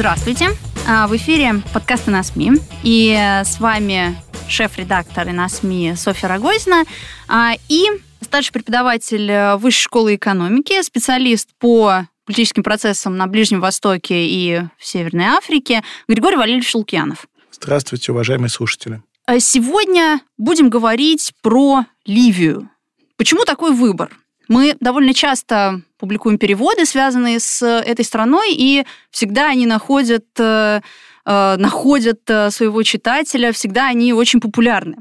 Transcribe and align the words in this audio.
Здравствуйте. 0.00 0.48
А, 0.88 1.06
В 1.06 1.14
эфире 1.16 1.56
подкасты 1.74 2.10
на 2.10 2.22
СМИ. 2.22 2.52
И 2.82 3.14
э, 3.14 3.44
с 3.44 3.60
вами 3.60 4.16
шеф-редактор 4.48 5.30
на 5.30 5.46
СМИ 5.46 5.92
Софья 5.94 6.26
Рогозина 6.28 6.84
а, 7.28 7.52
и 7.68 7.84
старший 8.22 8.54
преподаватель 8.54 9.30
э, 9.30 9.56
Высшей 9.56 9.82
школы 9.82 10.14
экономики, 10.14 10.80
специалист 10.80 11.50
по 11.58 12.06
политическим 12.24 12.62
процессам 12.62 13.18
на 13.18 13.26
Ближнем 13.26 13.60
Востоке 13.60 14.26
и 14.26 14.62
в 14.78 14.86
Северной 14.86 15.26
Африке 15.26 15.82
Григорий 16.08 16.36
Валерьевич 16.36 16.70
Шелукьянов. 16.70 17.26
Здравствуйте, 17.52 18.12
уважаемые 18.12 18.48
слушатели. 18.48 19.02
А 19.26 19.38
Сегодня 19.38 20.22
будем 20.38 20.70
говорить 20.70 21.34
про 21.42 21.84
Ливию. 22.06 22.70
Почему 23.18 23.44
такой 23.44 23.74
выбор? 23.74 24.16
Мы 24.50 24.76
довольно 24.80 25.14
часто 25.14 25.80
публикуем 25.96 26.36
переводы, 26.36 26.84
связанные 26.84 27.38
с 27.38 27.64
этой 27.64 28.04
страной, 28.04 28.52
и 28.52 28.84
всегда 29.12 29.46
они 29.46 29.64
находят, 29.64 30.26
э, 30.40 30.80
э, 31.24 31.56
находят 31.56 32.22
э, 32.26 32.50
своего 32.50 32.82
читателя, 32.82 33.52
всегда 33.52 33.86
они 33.86 34.12
очень 34.12 34.40
популярны. 34.40 34.96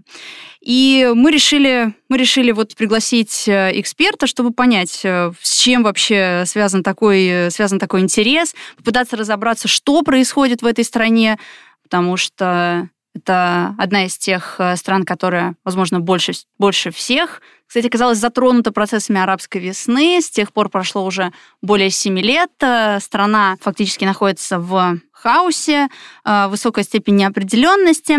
И 0.61 1.09
мы 1.15 1.31
решили, 1.31 1.95
мы 2.09 2.19
решили 2.19 2.51
вот 2.51 2.75
пригласить 2.75 3.47
э, 3.47 3.71
эксперта, 3.79 4.27
чтобы 4.27 4.51
понять, 4.51 5.01
э, 5.03 5.31
с 5.41 5.57
чем 5.57 5.81
вообще 5.81 6.43
связан 6.45 6.83
такой, 6.83 7.25
э, 7.25 7.49
связан 7.49 7.79
такой 7.79 8.01
интерес, 8.01 8.53
попытаться 8.77 9.17
разобраться, 9.17 9.67
что 9.67 10.03
происходит 10.03 10.61
в 10.61 10.65
этой 10.67 10.83
стране, 10.83 11.39
потому 11.81 12.17
что 12.17 12.87
это 13.15 13.73
одна 13.79 14.05
из 14.05 14.15
тех 14.15 14.57
э, 14.59 14.75
стран, 14.75 15.05
которая, 15.05 15.55
возможно, 15.63 15.99
больше, 15.99 16.33
больше 16.59 16.91
всех, 16.91 17.41
кстати, 17.69 17.85
оказалась 17.85 18.17
затронута 18.17 18.71
процессами 18.71 19.21
арабской 19.21 19.59
весны. 19.59 20.19
С 20.19 20.31
тех 20.31 20.51
пор 20.51 20.69
прошло 20.69 21.05
уже 21.05 21.31
более 21.61 21.91
семи 21.91 22.19
лет. 22.19 22.49
Э, 22.61 22.99
Страна 22.99 23.57
фактически 23.61 24.05
находится 24.05 24.57
в 24.57 24.99
хаосе, 25.11 25.87
э, 26.25 26.47
высокая 26.47 26.83
степень 26.83 27.17
неопределенности. 27.17 28.17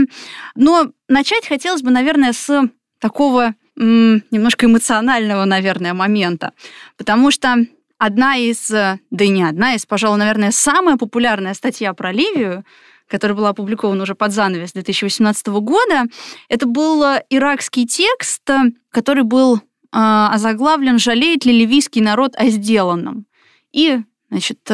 Но 0.54 0.92
начать 1.08 1.48
хотелось 1.48 1.82
бы, 1.82 1.90
наверное, 1.90 2.32
с 2.32 2.68
такого 3.00 3.54
немножко 3.74 4.66
эмоционального, 4.66 5.44
наверное, 5.46 5.94
момента. 5.94 6.52
Потому 6.96 7.32
что 7.32 7.56
одна 7.98 8.36
из, 8.36 8.70
э, 8.70 9.00
да 9.10 9.24
и 9.24 9.30
не 9.30 9.42
одна 9.42 9.74
из, 9.74 9.84
пожалуй, 9.84 10.18
наверное, 10.18 10.52
самая 10.52 10.96
популярная 10.96 11.54
статья 11.54 11.92
про 11.92 12.12
Ливию 12.12 12.64
которая 13.10 13.36
была 13.36 13.48
опубликована 13.50 14.04
уже 14.04 14.14
под 14.14 14.32
занавес 14.32 14.72
2018 14.72 15.48
года. 15.48 16.04
Это 16.48 16.66
был 16.66 17.02
э, 17.02 17.24
иракский 17.28 17.86
текст, 17.86 18.48
э, 18.48 18.70
который 18.90 19.24
был 19.24 19.56
э, 19.56 19.60
озаглавлен 19.92 20.98
«Жалеет 20.98 21.44
ли 21.44 21.52
ливийский 21.52 22.00
народ 22.00 22.34
о 22.36 22.46
сделанном?». 22.48 23.26
И, 23.72 23.98
значит, 24.30 24.68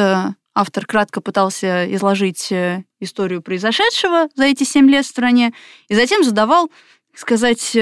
автор 0.55 0.85
кратко 0.85 1.21
пытался 1.21 1.93
изложить 1.95 2.51
историю 2.99 3.41
произошедшего 3.41 4.27
за 4.35 4.45
эти 4.45 4.63
семь 4.63 4.89
лет 4.89 5.05
в 5.05 5.09
стране, 5.09 5.53
и 5.87 5.95
затем 5.95 6.23
задавал, 6.23 6.71
сказать, 7.13 7.77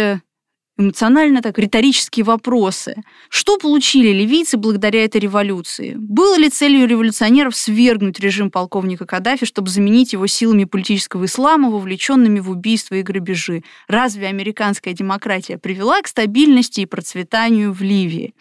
эмоционально 0.78 1.42
так 1.42 1.58
риторические 1.58 2.26
вопросы. 2.26 2.96
Что 3.30 3.58
получили 3.58 4.10
ливийцы 4.10 4.58
благодаря 4.58 5.06
этой 5.06 5.22
революции? 5.22 5.96
Было 5.98 6.38
ли 6.38 6.50
целью 6.50 6.88
революционеров 6.88 7.56
свергнуть 7.56 8.20
режим 8.20 8.52
полковника 8.52 9.06
Каддафи, 9.06 9.46
чтобы 9.46 9.70
заменить 9.70 10.14
его 10.14 10.28
силами 10.28 10.66
политического 10.66 11.26
ислама, 11.26 11.70
вовлеченными 11.70 12.40
в 12.40 12.50
убийства 12.50 12.96
и 12.96 13.04
грабежи? 13.04 13.64
Разве 13.88 14.28
американская 14.28 14.94
демократия 14.94 15.58
привела 15.58 16.02
к 16.02 16.08
стабильности 16.08 16.82
и 16.82 16.86
процветанию 16.86 17.72
в 17.72 17.82
Ливии? 17.82 18.34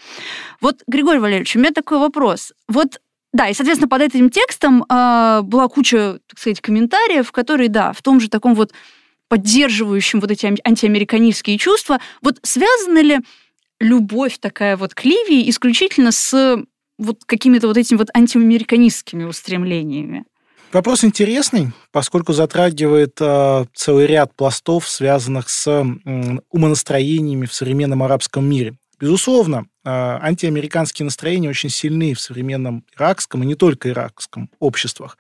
Вот, 0.61 0.83
Григорий 0.89 1.21
Валерьевич, 1.21 1.55
у 1.57 1.61
меня 1.61 1.71
такой 1.71 1.99
вопрос. 1.99 2.53
Вот 2.69 3.01
да, 3.33 3.49
и, 3.49 3.55
соответственно, 3.55 3.89
под 3.89 4.01
этим 4.01 4.31
текстом 4.31 4.85
э, 4.89 5.41
была 5.43 5.67
куча, 5.67 6.21
так 6.29 6.39
сказать, 6.39 6.61
комментариев, 6.61 7.33
которые, 7.33 7.69
да, 7.69 7.93
в 7.93 8.01
том 8.01 8.21
же 8.21 8.29
таком 8.29 8.55
вот 8.55 8.73
поддерживающим 9.35 10.21
вот 10.21 10.31
эти 10.31 10.47
антиамериканистские 10.47 11.59
чувства. 11.59 11.99
Вот 12.23 12.39
связана 12.45 13.03
ли 13.03 13.19
любовь 13.81 14.39
такая 14.39 14.77
вот 14.77 14.95
к 14.95 15.05
Ливии 15.05 15.51
исключительно 15.51 16.13
с 16.13 16.63
вот 16.99 17.19
какими-то 17.27 17.67
вот 17.67 17.77
этими 17.77 17.99
вот 17.99 18.11
антиамериканистскими 18.15 19.25
устремлениями? 19.25 20.25
Вопрос 20.73 21.03
интересный, 21.03 21.73
поскольку 21.91 22.33
затрагивает 22.33 23.17
э, 23.21 23.65
целый 23.75 24.07
ряд 24.07 24.37
пластов, 24.37 24.89
связанных 24.89 25.49
с 25.49 25.67
э, 25.67 25.85
умонастроениями 26.51 27.47
в 27.47 27.55
современном 27.55 28.05
арабском 28.05 28.49
мире. 28.49 28.77
Безусловно, 29.01 29.67
э, 29.85 29.91
антиамериканские 29.91 31.07
настроения 31.07 31.49
очень 31.49 31.71
сильны 31.71 32.15
в 32.15 32.21
современном 32.21 32.85
иракском 32.97 33.43
и 33.43 33.47
не 33.47 33.57
только 33.57 33.89
иракском 33.89 34.49
обществах. 34.61 35.19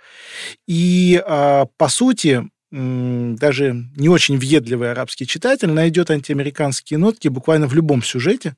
И, 0.69 1.21
э, 1.21 1.67
по 1.77 1.89
сути, 1.89 2.49
даже 2.75 3.85
не 3.95 4.09
очень 4.09 4.37
въедливый 4.37 4.91
арабский 4.91 5.29
читатель 5.29 5.71
найдет 5.71 6.11
антиамериканские 6.11 6.99
нотки 6.99 7.29
буквально 7.29 7.69
в 7.69 7.75
любом 7.75 8.03
сюжете, 8.03 8.57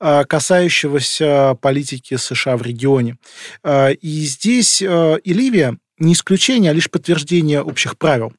а, 0.00 0.24
касающегося 0.24 1.56
политики 1.60 2.16
США 2.16 2.56
в 2.56 2.62
регионе. 2.62 3.18
А, 3.62 3.90
и 3.90 4.24
здесь 4.24 4.82
и 4.82 5.20
Ливия 5.32 5.78
не 5.98 6.14
исключение, 6.14 6.72
а 6.72 6.74
лишь 6.74 6.90
подтверждение 6.90 7.62
общих 7.62 7.96
правил. 7.96 8.32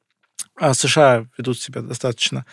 США 0.72 1.26
ведут 1.36 1.60
себя 1.60 1.80
достаточно 1.80 2.46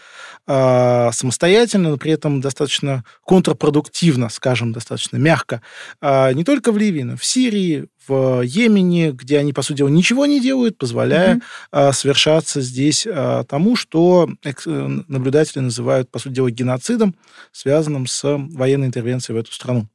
э, 0.47 1.09
самостоятельно, 1.13 1.91
но 1.91 1.97
при 1.97 2.11
этом 2.11 2.41
достаточно 2.41 3.03
контрпродуктивно, 3.23 4.29
скажем, 4.29 4.71
достаточно 4.71 5.17
мягко. 5.17 5.61
Э, 6.01 6.33
не 6.33 6.43
только 6.43 6.71
в 6.71 6.79
Ливии, 6.79 7.03
но 7.03 7.15
в 7.15 7.23
Сирии, 7.23 7.89
в 8.07 8.41
Йемене, 8.43 9.11
где 9.11 9.37
они, 9.37 9.53
по 9.53 9.61
сути 9.61 9.79
дела, 9.79 9.89
ничего 9.89 10.25
не 10.25 10.39
делают, 10.39 10.77
позволяя 10.77 11.41
mm-hmm. 11.71 11.93
совершаться 11.93 12.61
здесь 12.61 13.07
тому, 13.47 13.75
что 13.75 14.29
наблюдатели 15.07 15.59
называют, 15.59 16.09
по 16.09 16.19
сути 16.19 16.33
дела, 16.33 16.51
геноцидом, 16.51 17.15
связанным 17.51 18.07
с 18.07 18.23
военной 18.23 18.87
интервенцией 18.87 19.35
в 19.35 19.39
эту 19.39 19.51
страну. 19.51 19.87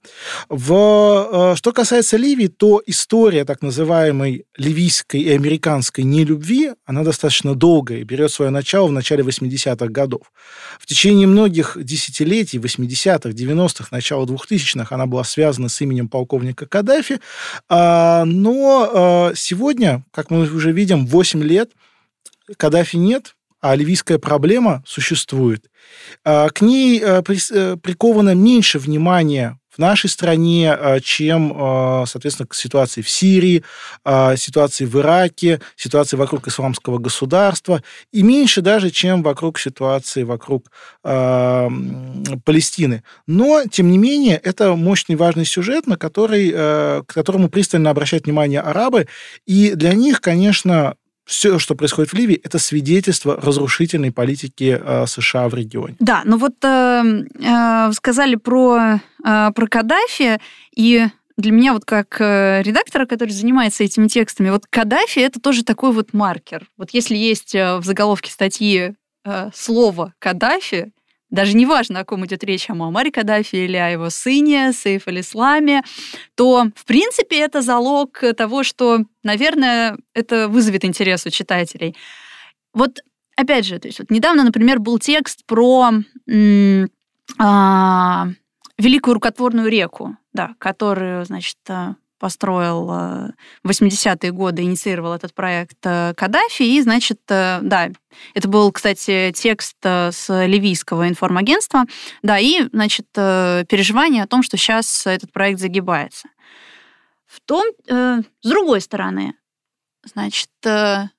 В, 0.49 1.55
что 1.56 1.72
касается 1.72 2.17
Ливии, 2.17 2.47
то 2.47 2.83
история 2.87 3.44
так 3.44 3.62
называемой 3.62 4.44
ливийской 4.56 5.21
и 5.21 5.31
американской 5.31 6.05
нелюбви, 6.05 6.73
она 6.84 7.03
достаточно 7.03 7.55
долгая 7.55 7.99
и 7.99 8.05
берет 8.05 8.31
свое 8.31 8.50
начало 8.50 8.88
в 8.88 8.93
начале 8.93 9.23
80-х 9.23 9.87
годов. 9.88 10.33
В 10.78 10.87
течение 10.87 11.27
многих 11.27 11.77
десятилетий, 11.81 12.59
80-х, 12.59 13.31
90-х, 13.31 13.88
начала 13.91 14.25
2000-х, 14.25 14.94
она 14.94 15.06
была 15.06 15.25
связана 15.25 15.69
с 15.69 15.81
именем 15.81 16.09
полковника 16.09 16.67
Каддафи, 16.67 17.21
но 18.24 19.32
сегодня, 19.34 20.04
как 20.12 20.30
мы 20.30 20.42
уже 20.42 20.72
видим, 20.72 21.06
8 21.06 21.42
лет 21.42 21.70
Каддафи 22.56 22.96
нет, 22.96 23.34
а 23.60 23.74
ливийская 23.74 24.18
проблема 24.18 24.82
существует. 24.86 25.70
К 26.22 26.54
ней 26.60 27.00
приковано 27.00 28.34
меньше 28.34 28.78
внимания 28.78 29.58
в 29.76 29.78
нашей 29.78 30.10
стране, 30.10 30.76
чем, 31.03 32.04
соответственно, 32.06 32.46
к 32.46 32.55
ситуации 32.55 33.02
в 33.02 33.08
Сирии, 33.08 33.62
ситуации 34.37 34.84
в 34.84 34.99
Ираке, 34.99 35.61
ситуации 35.76 36.17
вокруг 36.17 36.49
исламского 36.49 36.99
государства, 36.99 37.82
и 38.12 38.23
меньше 38.23 38.62
даже, 38.62 38.90
чем 38.90 39.23
вокруг 39.23 39.58
ситуации 39.58 40.23
вокруг 40.23 40.70
Палестины. 41.02 43.02
Но, 43.26 43.64
тем 43.70 43.90
не 43.90 43.99
менее, 43.99 44.40
это 44.43 44.75
мощный 44.75 45.17
важный 45.17 45.44
сюжет, 45.44 45.87
на 45.87 45.96
который, 45.96 46.50
к 46.50 47.06
которому 47.06 47.49
пристально 47.49 47.90
обращают 47.90 48.26
внимание 48.26 48.61
арабы, 48.61 49.06
и 49.46 49.73
для 49.75 49.94
них, 49.94 50.20
конечно, 50.20 50.94
все, 51.26 51.58
что 51.58 51.75
происходит 51.75 52.12
в 52.12 52.14
Ливии, 52.14 52.40
это 52.43 52.58
свидетельство 52.58 53.37
разрушительной 53.37 54.12
политики 54.12 54.81
э, 54.81 55.06
США 55.06 55.49
в 55.49 55.55
регионе. 55.55 55.96
Да, 55.99 56.23
ну 56.25 56.38
вот 56.38 56.55
э, 56.64 57.25
э, 57.40 57.93
сказали 57.93 58.37
про, 58.37 59.00
э, 59.25 59.50
про 59.55 59.67
Каддафи, 59.67 60.38
и 60.75 61.06
для 61.37 61.52
меня 61.52 61.75
вот 61.75 61.84
как 61.84 62.19
редактора, 62.19 63.05
который 63.05 63.31
занимается 63.31 63.84
этими 63.84 64.08
текстами, 64.08 64.49
вот 64.49 64.67
Каддафи 64.70 65.19
это 65.19 65.38
тоже 65.38 65.64
такой 65.64 65.93
вот 65.93 66.14
маркер. 66.14 66.67
Вот 66.78 66.90
если 66.93 67.14
есть 67.14 67.52
в 67.52 67.82
заголовке 67.82 68.31
статьи 68.31 68.94
слово 69.52 70.14
Каддафи, 70.19 70.93
даже 71.31 71.56
не 71.56 71.67
важно, 71.67 72.00
о 72.00 72.05
ком 72.05 72.25
идет 72.25 72.44
речь, 72.44 72.70
о 72.70 72.75
Муамаре 72.75 73.11
Каддафи 73.11 73.56
или 73.56 73.76
о 73.76 73.88
его 73.88 74.11
сыне, 74.11 74.73
Сейф 74.73 75.08
аль-Исламе, 75.08 75.82
то, 76.34 76.69
в 76.75 76.84
принципе, 76.84 77.40
это 77.40 77.62
залог 77.62 78.23
того, 78.37 78.62
что, 78.62 79.00
наверное, 79.23 79.99
это 80.14 80.49
вызовет 80.49 80.84
интерес 80.84 81.26
у 81.26 81.31
читателей. 81.31 81.96
Вот, 82.73 83.00
опять 83.37 83.67
же, 83.67 83.78
то 83.78 83.88
есть 83.88 83.99
вот 83.99 84.11
недавно, 84.11 84.44
например, 84.44 84.78
был 84.78 84.99
текст 84.99 85.44
про 85.46 85.90
а- 87.38 88.26
великую 88.78 89.14
рукотворную 89.14 89.69
реку, 89.69 90.17
да, 90.32 90.55
которую, 90.58 91.25
значит, 91.25 91.56
построил 92.18 92.90
э, 92.90 93.30
в 93.62 93.70
80-е 93.70 94.30
годы, 94.32 94.62
инициировал 94.62 95.12
этот 95.12 95.34
проект 95.34 95.78
э, 95.84 96.14
Каддафи. 96.16 96.62
И, 96.62 96.80
значит, 96.80 97.20
э, 97.28 97.60
да, 97.62 97.90
это 98.34 98.48
был, 98.48 98.72
кстати, 98.72 99.32
текст 99.34 99.76
с 99.82 100.46
ливийского 100.46 101.08
информагентства. 101.08 101.84
Да, 102.22 102.38
и, 102.38 102.68
значит, 102.72 103.06
переживание 103.12 104.22
о 104.22 104.26
том, 104.26 104.42
что 104.42 104.56
сейчас 104.56 105.06
этот 105.06 105.32
проект 105.32 105.60
загибается. 105.60 106.28
В 107.26 107.40
том, 107.40 107.66
с 107.86 108.48
другой 108.48 108.80
стороны, 108.80 109.34
значит, 110.04 110.48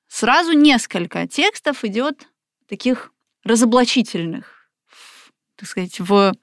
сразу 0.07 0.53
несколько 0.53 1.27
текстов 1.27 1.83
идет 1.83 2.27
таких 2.67 3.11
разоблачительных, 3.43 4.69
так 5.55 5.69
сказать, 5.69 5.99
в 5.99 6.33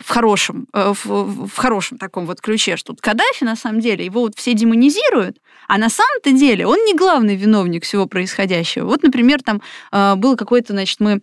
в 0.00 0.08
хорошем, 0.08 0.66
э, 0.72 0.92
в, 0.92 1.46
в 1.46 1.56
хорошем 1.56 1.98
таком 1.98 2.26
вот 2.26 2.40
ключе, 2.40 2.76
что 2.76 2.92
тут 2.92 3.00
Каддафи, 3.00 3.44
на 3.44 3.56
самом 3.56 3.80
деле, 3.80 4.04
его 4.04 4.22
вот 4.22 4.36
все 4.36 4.54
демонизируют, 4.54 5.38
а 5.68 5.78
на 5.78 5.88
самом-то 5.88 6.32
деле 6.32 6.66
он 6.66 6.78
не 6.84 6.94
главный 6.94 7.36
виновник 7.36 7.84
всего 7.84 8.06
происходящего. 8.06 8.86
Вот, 8.86 9.02
например, 9.02 9.42
там 9.42 9.62
э, 9.92 10.14
был 10.16 10.36
какой-то, 10.36 10.72
значит, 10.72 11.00
мы 11.00 11.20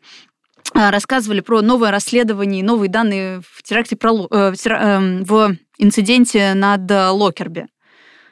э, 0.74 0.90
рассказывали 0.90 1.42
про 1.42 1.62
новое 1.62 1.92
расследование, 1.92 2.64
новые 2.64 2.90
данные 2.90 3.42
в 3.50 3.64
теракте 3.64 3.96
про, 3.96 4.14
в, 4.14 4.56
эм, 4.66 5.24
в 5.24 5.56
инциденте 5.78 6.54
над 6.54 6.90
Локерби. 6.90 7.68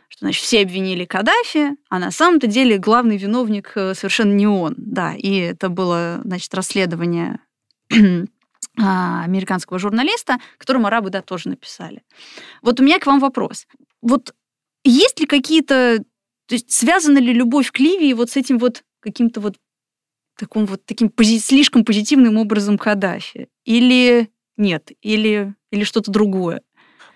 Что, 0.10 0.25
значит, 0.25 0.44
все 0.44 0.62
обвинили 0.62 1.06
Каддафи, 1.06 1.72
а 1.89 2.00
на 2.00 2.12
самом-то 2.12 2.48
деле 2.48 2.78
главный 2.78 3.18
виновник 3.18 3.72
совершенно 3.74 4.34
не 4.34 4.48
он. 4.48 4.75
Да, 4.78 5.13
и 5.16 5.38
это 5.38 5.69
было, 5.69 6.22
значит, 6.24 6.54
расследование 6.54 7.39
американского 8.78 9.80
журналиста, 9.80 10.38
которому 10.58 10.88
арабы, 10.88 11.10
да, 11.10 11.22
тоже 11.22 11.50
написали. 11.50 12.02
Вот 12.62 12.80
у 12.80 12.84
меня 12.84 13.00
к 13.00 13.06
вам 13.06 13.20
вопрос. 13.20 13.68
Вот 14.02 14.34
есть 14.84 15.20
ли 15.20 15.25
какие-то... 15.25 16.04
То 16.48 16.56
есть 16.56 16.72
связана 16.72 17.20
ли 17.20 17.34
любовь 17.34 17.72
к 17.72 17.80
Ливии 17.80 18.14
вот 18.14 18.31
с 18.31 18.38
этим 18.38 18.58
вот 18.58 18.84
каким-то 19.00 19.42
вот 19.42 19.58
таким 20.38 20.66
вот 20.66 20.86
таким 20.86 21.08
пози- 21.08 21.40
слишком 21.40 21.86
позитивным 21.86 22.38
образом 22.38 22.78
Каддафи? 22.78 23.48
Или 23.64 24.30
нет? 24.58 24.92
Или, 25.02 25.56
или 25.72 25.84
что-то 25.84 26.12
другое? 26.12 26.62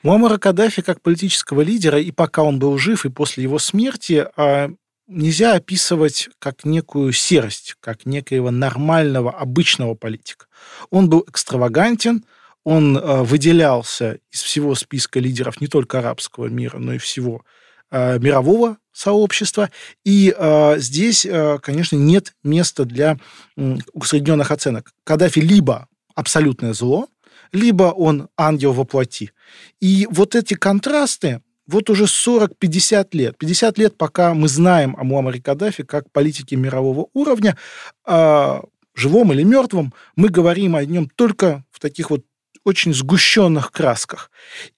Муаммара 0.03 0.37
Каддафи 0.37 0.81
как 0.81 1.01
политического 1.01 1.61
лидера, 1.61 1.99
и 1.99 2.11
пока 2.11 2.43
он 2.43 2.59
был 2.59 2.77
жив, 2.77 3.05
и 3.05 3.09
после 3.09 3.43
его 3.43 3.59
смерти, 3.59 4.27
а, 4.37 4.71
нельзя 5.07 5.53
описывать 5.53 6.29
как 6.39 6.65
некую 6.65 7.13
серость, 7.13 7.75
как 7.79 8.05
некоего 8.05 8.51
нормального, 8.51 9.31
обычного 9.31 9.95
политика. 9.95 10.47
Он 10.89 11.09
был 11.09 11.25
экстравагантен, 11.27 12.25
он 12.63 12.97
э, 12.97 13.23
выделялся 13.23 14.19
из 14.31 14.41
всего 14.41 14.75
списка 14.75 15.19
лидеров 15.19 15.61
не 15.61 15.67
только 15.67 15.99
арабского 15.99 16.47
мира, 16.47 16.77
но 16.79 16.93
и 16.93 16.97
всего 16.97 17.45
э, 17.89 18.19
мирового 18.19 18.77
сообщества. 18.91 19.69
И 20.03 20.35
э, 20.37 20.75
здесь, 20.79 21.25
э, 21.25 21.59
конечно, 21.61 21.95
нет 21.95 22.33
места 22.43 22.83
для 22.83 23.17
э, 23.55 23.77
усредненных 23.93 24.51
оценок. 24.51 24.91
Каддафи 25.05 25.39
либо 25.39 25.87
абсолютное 26.13 26.73
зло, 26.73 27.07
либо 27.53 27.83
он 27.83 28.27
ангел 28.35 28.73
во 28.73 28.83
плоти. 28.83 29.31
И 29.79 30.07
вот 30.11 30.35
эти 30.35 30.55
контрасты, 30.55 31.41
вот 31.67 31.89
уже 31.89 32.05
40-50 32.05 33.09
лет, 33.11 33.37
50 33.37 33.77
лет, 33.77 33.97
пока 33.97 34.33
мы 34.33 34.47
знаем 34.47 34.95
о 34.97 35.03
Муамаре 35.03 35.41
Каддафи 35.41 35.83
как 35.83 36.11
политике 36.11 36.55
мирового 36.55 37.07
уровня, 37.13 37.57
э, 38.05 38.61
живом 38.95 39.33
или 39.33 39.43
мертвом, 39.43 39.93
мы 40.15 40.29
говорим 40.29 40.75
о 40.75 40.85
нем 40.85 41.09
только 41.15 41.63
в 41.71 41.79
таких 41.79 42.09
вот 42.09 42.25
очень 42.63 42.93
сгущенных 42.93 43.71
красках. 43.71 44.31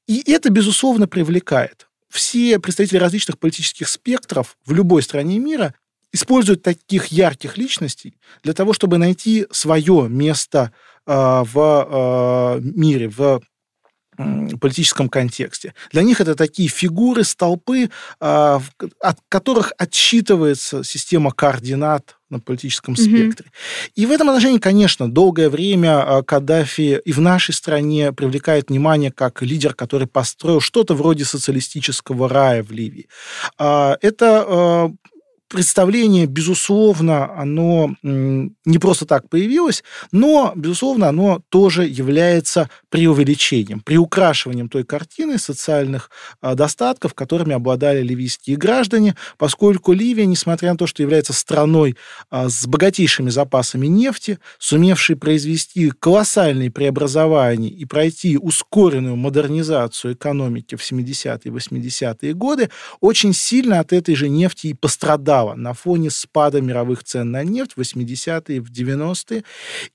И 0.07 0.24
это, 0.31 0.50
безусловно, 0.50 1.07
привлекает. 1.07 1.88
Все 2.09 2.59
представители 2.59 2.97
различных 2.97 3.38
политических 3.39 3.88
спектров 3.88 4.57
в 4.65 4.74
любой 4.74 5.03
стране 5.03 5.39
мира 5.39 5.74
используют 6.12 6.63
таких 6.63 7.07
ярких 7.07 7.57
личностей 7.57 8.18
для 8.44 8.53
того, 8.53 8.74
чтобы 8.74 8.97
найти 8.97 9.45
свое 9.51 10.07
место 10.09 10.71
э, 11.06 11.12
в 11.13 12.57
э, 12.57 12.62
мире, 12.62 13.09
в 13.09 13.42
политическом 14.60 15.10
контексте. 15.10 15.74
Для 15.92 16.01
них 16.01 16.21
это 16.21 16.36
такие 16.36 16.69
фигуры, 16.69 17.24
столпы, 17.24 17.89
а, 18.19 18.62
от 19.00 19.18
которых 19.30 19.74
отсчитывается 19.77 20.83
система 20.83 21.31
координат 21.31 22.18
на 22.30 22.39
политическом 22.39 22.95
спектре. 22.95 23.48
Mm-hmm. 23.48 23.92
И 23.95 24.06
в 24.06 24.12
этом 24.12 24.30
отношении, 24.30 24.60
конечно, 24.60 25.12
долгое 25.12 25.50
время 25.50 26.18
а, 26.18 26.24
Каддафи 26.24 27.01
и 27.04 27.12
в 27.12 27.21
нашей 27.21 27.54
стране 27.54 28.12
привлекает 28.13 28.69
внимание 28.69 29.12
как 29.12 29.42
лидер, 29.42 29.74
который 29.74 30.07
построил 30.07 30.62
что-то 30.62 30.94
вроде 30.94 31.25
социалистического 31.25 32.30
рая 32.30 32.63
в 32.63 32.71
Ливии. 32.71 33.07
А, 33.57 33.98
это 34.01 34.92
представление, 35.50 36.28
безусловно, 36.28 37.34
оно 37.36 37.96
не 38.04 38.78
просто 38.80 39.06
так 39.06 39.28
появилось, 39.30 39.84
но, 40.12 40.54
безусловно, 40.56 41.10
оно 41.10 41.42
тоже 41.50 41.86
является 41.86 42.69
преувеличением, 42.90 43.81
приукрашиванием 43.81 44.69
той 44.69 44.84
картины 44.84 45.40
социальных 45.40 46.12
а, 46.40 46.54
достатков, 46.54 47.16
которыми 47.16 47.54
обладали 47.54 48.01
ливийские 48.01 48.57
граждане, 48.57 49.16
поскольку 49.38 49.92
Ливия, 49.92 50.28
несмотря 50.28 50.72
на 50.72 50.78
то, 50.78 50.86
что 50.86 51.01
является 51.01 51.34
страной 51.34 51.98
а, 52.30 52.48
с 52.48 52.68
богатейшими 52.68 53.30
запасами 53.30 53.88
нефти, 53.88 54.38
сумевшей 54.60 55.16
произвести 55.16 55.90
колоссальные 55.90 56.69
преобразования 56.69 57.69
и 57.69 57.86
пройти 57.86 58.38
ускоренную 58.38 59.16
модернизацию 59.16 60.13
экономики 60.13 60.75
в 60.75 60.92
70-е 60.92 61.40
и 61.44 61.50
80-е 61.50 62.34
годы, 62.34 62.69
очень 63.00 63.34
сильно 63.34 63.80
от 63.80 63.94
этой 63.94 64.13
же 64.13 64.30
нефти 64.30 64.68
и 64.68 64.74
пострадала 64.75 65.38
упала 65.39 65.56
на 65.56 65.74
фоне 65.74 66.09
спада 66.09 66.62
мировых 66.62 67.03
цен 67.03 67.31
на 67.31 67.44
нефть 67.44 67.74
в 67.75 67.80
80-е, 67.80 68.62
в 68.62 68.71
90-е. 68.71 69.44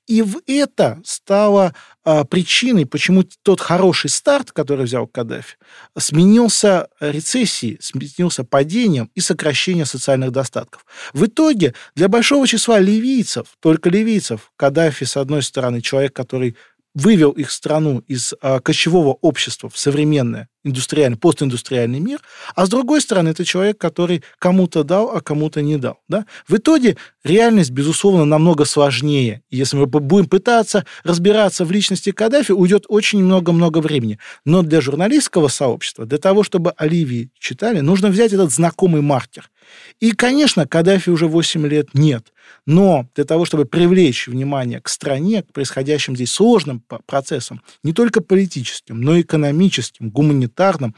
И 0.07 0.23
в 0.23 0.41
это 0.47 1.01
стало 1.05 1.75
а, 2.05 2.25
причиной, 2.25 2.87
почему 2.87 3.25
тот 3.43 3.61
хороший 3.61 4.11
старт, 4.11 4.53
который 4.53 4.85
взял 4.87 5.07
Каддафи, 5.07 5.57
сменился 5.99 6.89
рецессией, 7.01 7.79
сменился 7.81 8.45
падением 8.45 9.11
и 9.15 9.21
сокращением 9.21 9.87
социальных 9.87 10.31
достатков. 10.31 10.85
В 11.13 11.27
итоге 11.27 11.75
для 11.95 12.09
большого 12.09 12.47
числа 12.47 12.79
ливийцев, 12.79 13.47
только 13.61 13.91
ливийцев, 13.91 14.53
Каддафи, 14.57 15.05
с 15.05 15.17
одной 15.17 15.43
стороны, 15.43 15.81
человек, 15.81 16.15
который 16.15 16.57
вывел 16.95 17.31
их 17.31 17.51
страну 17.51 18.03
из 18.07 18.35
а, 18.41 18.61
кочевого 18.61 19.19
общества 19.21 19.69
в 19.69 19.79
современное 19.79 20.49
индустриальный, 20.65 21.19
постиндустриальный 21.19 22.01
мир, 22.01 22.21
а 22.55 22.67
с 22.67 22.69
другой 22.69 23.01
стороны, 23.01 23.29
это 23.29 23.45
человек, 23.45 23.79
который 23.79 24.25
кому-то 24.39 24.83
дал, 24.83 25.11
а 25.15 25.21
кому-то 25.21 25.61
не 25.63 25.77
дал. 25.77 26.01
Да? 26.09 26.25
В 26.49 26.57
итоге 26.57 26.97
реальность, 27.23 27.71
безусловно, 27.71 28.25
намного 28.25 28.65
сложнее. 28.65 29.43
если 29.51 29.77
мы 29.77 29.87
будем 29.87 30.27
пытаться 30.27 30.87
разбираться 31.05 31.65
в 31.65 31.71
личности 31.71 32.13
Каддафи, 32.13 32.53
уйдет 32.53 32.87
очень 32.89 33.23
много-много 33.23 33.79
времени. 33.79 34.19
Но 34.45 34.63
для 34.63 34.81
журналистского 34.81 35.49
сообщества, 35.49 36.07
для 36.07 36.19
того, 36.19 36.43
чтобы 36.43 36.71
Оливии 36.77 37.31
читали, 37.39 37.81
нужно 37.81 38.09
взять 38.09 38.33
этот 38.33 38.51
знакомый 38.51 39.03
маркер. 39.03 39.51
И, 40.01 40.13
конечно, 40.13 40.67
Каддафи 40.67 41.11
уже 41.11 41.27
8 41.27 41.67
лет 41.67 41.95
нет. 41.95 42.33
Но 42.67 43.07
для 43.15 43.25
того, 43.25 43.45
чтобы 43.45 43.65
привлечь 43.65 44.27
внимание 44.27 44.81
к 44.81 44.89
стране, 44.89 45.43
к 45.43 45.53
происходящим 45.53 46.17
здесь 46.17 46.33
сложным 46.33 46.83
процессам, 47.07 47.63
не 47.83 47.93
только 47.93 48.21
политическим, 48.21 49.01
но 49.01 49.17
и 49.17 49.23
экономическим, 49.23 50.11
гуманитарным, 50.11 50.95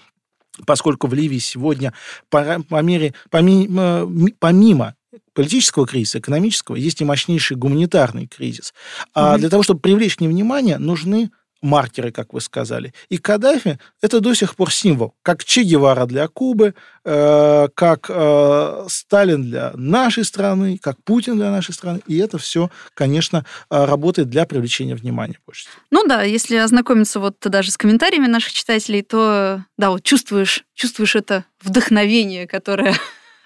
поскольку 0.65 1.07
в 1.07 1.15
Ливии 1.15 1.39
сегодня 1.39 1.93
по, 2.31 2.63
по 2.69 2.83
мере, 2.83 3.15
помимо, 3.31 4.09
помимо 4.39 4.95
политического 5.35 5.87
кризиса, 5.87 6.19
экономического, 6.19 6.77
есть 6.77 7.01
и 7.01 7.05
мощнейший 7.05 7.57
гуманитарный 7.57 8.27
кризис. 8.27 8.73
А 9.13 9.35
mm-hmm. 9.35 9.39
для 9.39 9.51
того, 9.51 9.63
чтобы 9.63 9.81
привлечь 9.81 10.17
к 10.17 10.21
ним 10.21 10.31
внимание, 10.31 10.79
нужны 10.79 11.31
маркеры, 11.67 12.13
как 12.13 12.33
вы 12.33 12.41
сказали. 12.41 12.95
И 13.11 13.19
Каддафи– 13.19 13.79
это 14.01 14.21
до 14.21 14.35
сих 14.35 14.57
пор 14.57 14.73
символ, 14.73 15.15
как 15.23 15.45
Че 15.45 15.63
Гевара 15.63 16.07
для 16.07 16.29
Кубы, 16.29 16.75
э, 17.05 17.69
как 17.75 18.07
э, 18.09 18.87
Сталин 18.89 19.43
для 19.43 19.73
нашей 19.75 20.25
страны, 20.25 20.79
как 20.79 21.03
Путин 21.05 21.37
для 21.37 21.51
нашей 21.51 21.75
страны. 21.75 22.01
И 22.07 22.17
это 22.19 22.39
все, 22.39 22.71
конечно, 22.95 23.45
э, 23.71 23.85
работает 23.85 24.31
для 24.31 24.47
привлечения 24.47 24.95
внимания 24.95 25.39
больше. 25.45 25.69
Ну 25.91 26.07
да, 26.07 26.23
если 26.23 26.57
ознакомиться 26.57 27.21
вот 27.21 27.37
даже 27.41 27.71
с 27.71 27.77
комментариями 27.77 28.27
наших 28.27 28.53
читателей, 28.53 29.03
то 29.03 29.63
да, 29.77 29.91
вот 29.91 30.03
чувствуешь, 30.03 30.65
чувствуешь 30.75 31.17
это 31.17 31.45
вдохновение, 31.61 32.47
которое, 32.47 32.95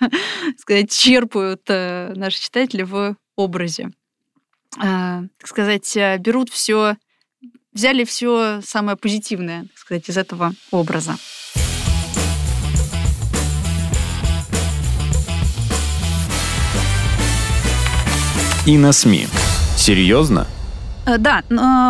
сказать, 0.59 0.93
черпают 0.93 1.63
э, 1.69 2.13
наши 2.15 2.41
читатели 2.41 2.83
в 2.83 3.17
образе. 3.37 3.91
так 4.77 5.47
сказать, 5.47 5.97
берут 6.21 6.51
все, 6.51 6.97
взяли 7.73 8.05
все 8.05 8.61
самое 8.65 8.97
позитивное, 8.97 9.63
так 9.63 9.79
сказать, 9.79 10.09
из 10.09 10.17
этого 10.17 10.53
образа. 10.71 11.17
И 18.67 18.77
на 18.77 18.93
СМИ. 18.93 19.27
Серьезно? 19.77 20.47
Э, 21.07 21.17
да, 21.19 21.43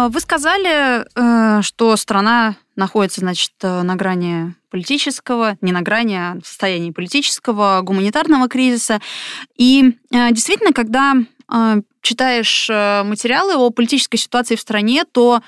вы 0.09 0.21
сказали, 0.21 1.03
э, 1.03 1.63
что 1.63 1.97
страна 1.97 2.57
находится, 2.77 3.21
значит, 3.21 3.53
э, 3.63 3.83
на 3.83 3.97
грани 3.97 4.55
политического, 4.71 5.57
не 5.61 5.73
на 5.73 5.83
грани, 5.83 6.15
а 6.15 6.37
в 6.41 6.47
состоянии 6.47 6.93
политического, 6.93 7.81
гуманитарного 7.83 8.49
кризиса. 8.49 9.01
И 9.57 9.97
действительно, 10.13 10.73
когда 10.73 11.17
читаешь 12.03 12.69
материалы 12.69 13.57
о 13.57 13.71
политической 13.71 14.17
ситуации 14.17 14.55
в 14.55 14.61
стране, 14.61 15.03
то 15.11 15.43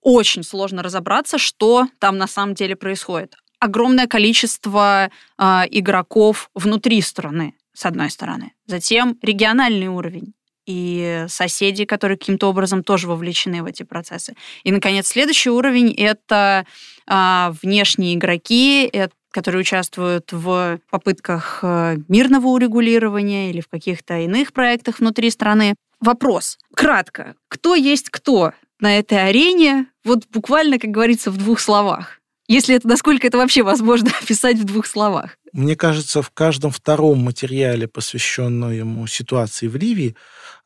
очень 0.00 0.42
сложно 0.42 0.82
разобраться, 0.82 1.38
что 1.38 1.86
там 1.98 2.16
на 2.18 2.26
самом 2.26 2.54
деле 2.54 2.76
происходит. 2.76 3.36
Огромное 3.58 4.06
количество 4.06 5.10
игроков 5.38 6.50
внутри 6.54 7.00
страны, 7.00 7.54
с 7.72 7.86
одной 7.86 8.10
стороны. 8.10 8.52
Затем 8.66 9.18
региональный 9.22 9.88
уровень 9.88 10.34
и 10.66 11.24
соседи, 11.28 11.84
которые 11.84 12.18
каким-то 12.18 12.48
образом 12.48 12.82
тоже 12.82 13.08
вовлечены 13.08 13.62
в 13.62 13.66
эти 13.66 13.84
процессы. 13.84 14.34
И, 14.64 14.72
наконец, 14.72 15.06
следующий 15.06 15.50
уровень— 15.50 15.94
это 15.96 16.66
а, 17.06 17.54
внешние 17.62 18.14
игроки, 18.14 18.88
это 18.92 19.14
которые 19.36 19.60
участвуют 19.60 20.32
в 20.32 20.80
попытках 20.90 21.58
э, 21.60 21.98
мирного 22.08 22.46
урегулирования 22.46 23.50
или 23.50 23.60
в 23.60 23.68
каких-то 23.68 24.18
иных 24.20 24.54
проектах 24.54 24.98
внутри 24.98 25.28
страны. 25.28 25.74
Вопрос. 26.00 26.56
Кратко. 26.74 27.34
Кто 27.48 27.74
есть 27.74 28.08
кто 28.08 28.54
на 28.80 28.98
этой 28.98 29.28
арене? 29.28 29.86
Вот 30.04 30.24
буквально, 30.32 30.78
как 30.78 30.90
говорится, 30.90 31.30
в 31.30 31.36
двух 31.36 31.60
словах. 31.60 32.20
Если 32.48 32.76
это, 32.76 32.86
насколько 32.86 33.26
это 33.26 33.38
вообще 33.38 33.62
возможно 33.62 34.10
описать 34.22 34.58
в 34.58 34.64
двух 34.64 34.86
словах? 34.86 35.36
Мне 35.52 35.74
кажется, 35.74 36.22
в 36.22 36.30
каждом 36.30 36.70
втором 36.70 37.18
материале, 37.18 37.88
посвященном 37.88 39.06
ситуации 39.08 39.68
в 39.68 39.76
Ливии, 39.76 40.16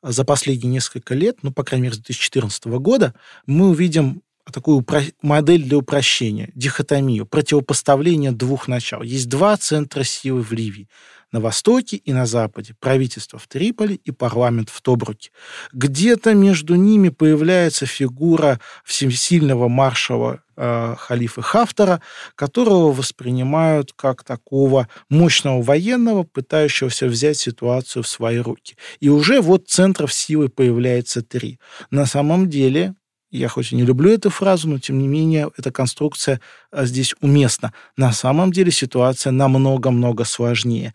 за 0.03 0.25
последние 0.25 0.73
несколько 0.73 1.15
лет, 1.15 1.39
ну, 1.43 1.53
по 1.53 1.63
крайней 1.63 1.85
мере, 1.85 1.95
с 1.95 1.99
2014 1.99 2.65
года, 2.67 3.15
мы 3.47 3.69
увидим 3.69 4.23
такую 4.53 4.85
модель 5.23 5.63
для 5.63 5.79
упрощения, 5.79 6.51
дихотомию, 6.55 7.27
противопоставление 7.27 8.33
двух 8.33 8.69
начал. 8.69 9.03
Есть 9.03 9.29
два 9.29 9.57
центра 9.57 10.03
силы 10.03 10.43
в 10.43 10.53
Ливии. 10.53 10.89
На 11.33 11.41
востоке 11.41 11.97
и 11.97 12.13
на 12.13 12.27
западе. 12.27 12.75
Правительство 12.81 13.39
в 13.39 13.47
Триполи 13.47 13.95
и 13.95 14.11
парламент 14.11 14.69
в 14.69 14.81
Тобруке. 14.83 15.31
Где-то 15.73 16.35
между 16.35 16.75
ними 16.75 17.09
появляется 17.09 17.87
фигура 17.87 18.59
всесильного 18.85 19.69
маршала 19.69 20.43
э, 20.57 20.95
халифа 20.99 21.43
Хафтара, 21.43 22.01
которого 22.35 22.93
воспринимают 22.93 23.93
как 23.95 24.25
такого 24.25 24.89
мощного 25.09 25.63
военного, 25.63 26.25
пытающегося 26.25 27.07
взять 27.07 27.39
ситуацию 27.39 28.03
в 28.03 28.09
свои 28.09 28.39
руки. 28.39 28.77
И 28.99 29.09
уже 29.09 29.41
вот 29.41 29.69
центров 29.69 30.13
силы 30.13 30.49
появляется 30.49 31.23
три. 31.23 31.61
На 31.91 32.07
самом 32.07 32.51
деле 32.51 32.95
я 33.31 33.49
хоть 33.49 33.73
и 33.73 33.77
не 33.77 33.83
люблю 33.83 34.11
эту 34.11 34.31
фразу, 34.31 34.69
но 34.69 34.79
тем 34.79 34.99
не 34.99 35.07
менее 35.07 35.51
эта 35.57 35.71
конструкция 35.71 36.41
а, 36.71 36.85
здесь 36.85 37.15
уместна. 37.21 37.73
На 37.97 38.13
самом 38.13 38.53
деле 38.53 38.71
ситуация 38.71 39.31
намного-много 39.31 40.25
сложнее. 40.25 40.95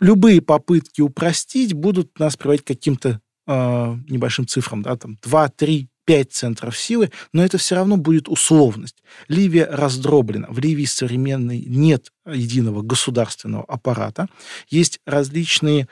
Любые 0.00 0.40
попытки 0.40 1.00
упростить 1.00 1.74
будут 1.74 2.18
нас 2.18 2.36
приводить 2.36 2.64
к 2.64 2.68
каким-то 2.68 3.20
э, 3.46 3.96
небольшим 4.08 4.46
цифрам, 4.46 4.82
да, 4.82 4.96
там 4.96 5.18
2, 5.22 5.48
3, 5.50 5.88
5 6.06 6.32
центров 6.32 6.76
силы, 6.76 7.12
но 7.32 7.44
это 7.44 7.58
все 7.58 7.76
равно 7.76 7.96
будет 7.96 8.28
условность. 8.28 8.96
Ливия 9.28 9.66
раздроблена. 9.70 10.48
В 10.50 10.58
Ливии 10.58 10.84
современной 10.84 11.60
нет 11.60 12.10
единого 12.26 12.82
государственного 12.82 13.64
аппарата. 13.64 14.26
Есть 14.68 15.00
различные 15.06 15.86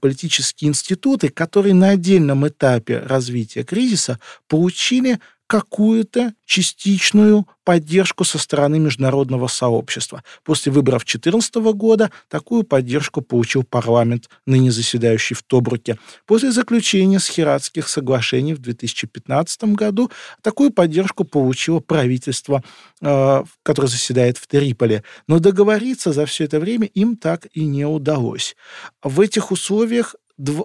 политические 0.00 0.68
институты, 0.68 1.30
которые 1.30 1.74
на 1.74 1.90
отдельном 1.90 2.46
этапе 2.46 3.00
развития 3.00 3.64
кризиса 3.64 4.18
получили 4.46 5.18
какую-то 5.48 6.34
частичную 6.44 7.48
поддержку 7.64 8.24
со 8.24 8.38
стороны 8.38 8.78
международного 8.78 9.48
сообщества. 9.48 10.22
После 10.44 10.70
выборов 10.70 11.04
2014 11.04 11.54
года 11.74 12.10
такую 12.28 12.64
поддержку 12.64 13.22
получил 13.22 13.64
парламент, 13.64 14.28
ныне 14.46 14.70
заседающий 14.70 15.34
в 15.34 15.42
Тобруке. 15.42 15.98
После 16.26 16.52
заключения 16.52 17.18
Схиратских 17.18 17.88
соглашений 17.88 18.52
в 18.52 18.58
2015 18.58 19.64
году 19.74 20.10
такую 20.42 20.70
поддержку 20.70 21.24
получило 21.24 21.80
правительство, 21.80 22.62
э, 23.00 23.44
которое 23.62 23.88
заседает 23.88 24.36
в 24.36 24.46
Триполи. 24.46 25.02
Но 25.26 25.38
договориться 25.38 26.12
за 26.12 26.26
все 26.26 26.44
это 26.44 26.60
время 26.60 26.88
им 26.88 27.16
так 27.16 27.46
и 27.54 27.64
не 27.64 27.86
удалось. 27.86 28.54
В 29.02 29.20
этих 29.22 29.50
условиях 29.50 30.14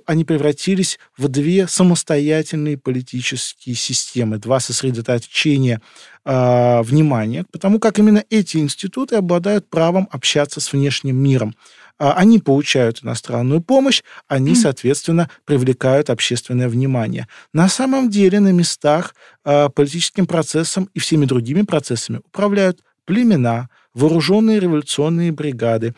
они 0.06 0.24
превратились 0.24 1.00
в 1.18 1.28
две 1.28 1.68
самостоятельные 1.68 2.78
политические 2.78 3.76
системы, 3.76 4.38
два 4.38 4.60
сосредоточения 4.60 5.82
э, 6.26 6.82
внимания, 6.84 7.46
потому 7.52 7.80
как 7.80 8.00
именно 8.00 8.24
эти 8.30 8.58
институты 8.58 9.16
обладают 9.16 9.70
правом 9.70 10.08
общаться 10.12 10.60
с 10.60 10.72
внешним 10.72 11.18
миром. 11.18 11.56
Э, 12.00 12.12
они 12.16 12.40
получают 12.40 13.04
иностранную 13.04 13.62
помощь, 13.62 14.04
они, 14.28 14.56
соответственно, 14.56 15.30
привлекают 15.46 16.10
общественное 16.10 16.70
внимание. 16.70 17.28
На 17.54 17.68
самом 17.68 18.10
деле 18.10 18.40
на 18.40 18.52
местах 18.52 19.16
э, 19.44 19.70
политическим 19.70 20.28
процессом 20.28 20.90
и 20.94 21.00
всеми 21.00 21.26
другими 21.26 21.64
процессами 21.64 22.22
управляют 22.26 22.82
племена, 23.06 23.70
вооруженные 23.94 24.60
революционные 24.60 25.32
бригады, 25.32 25.94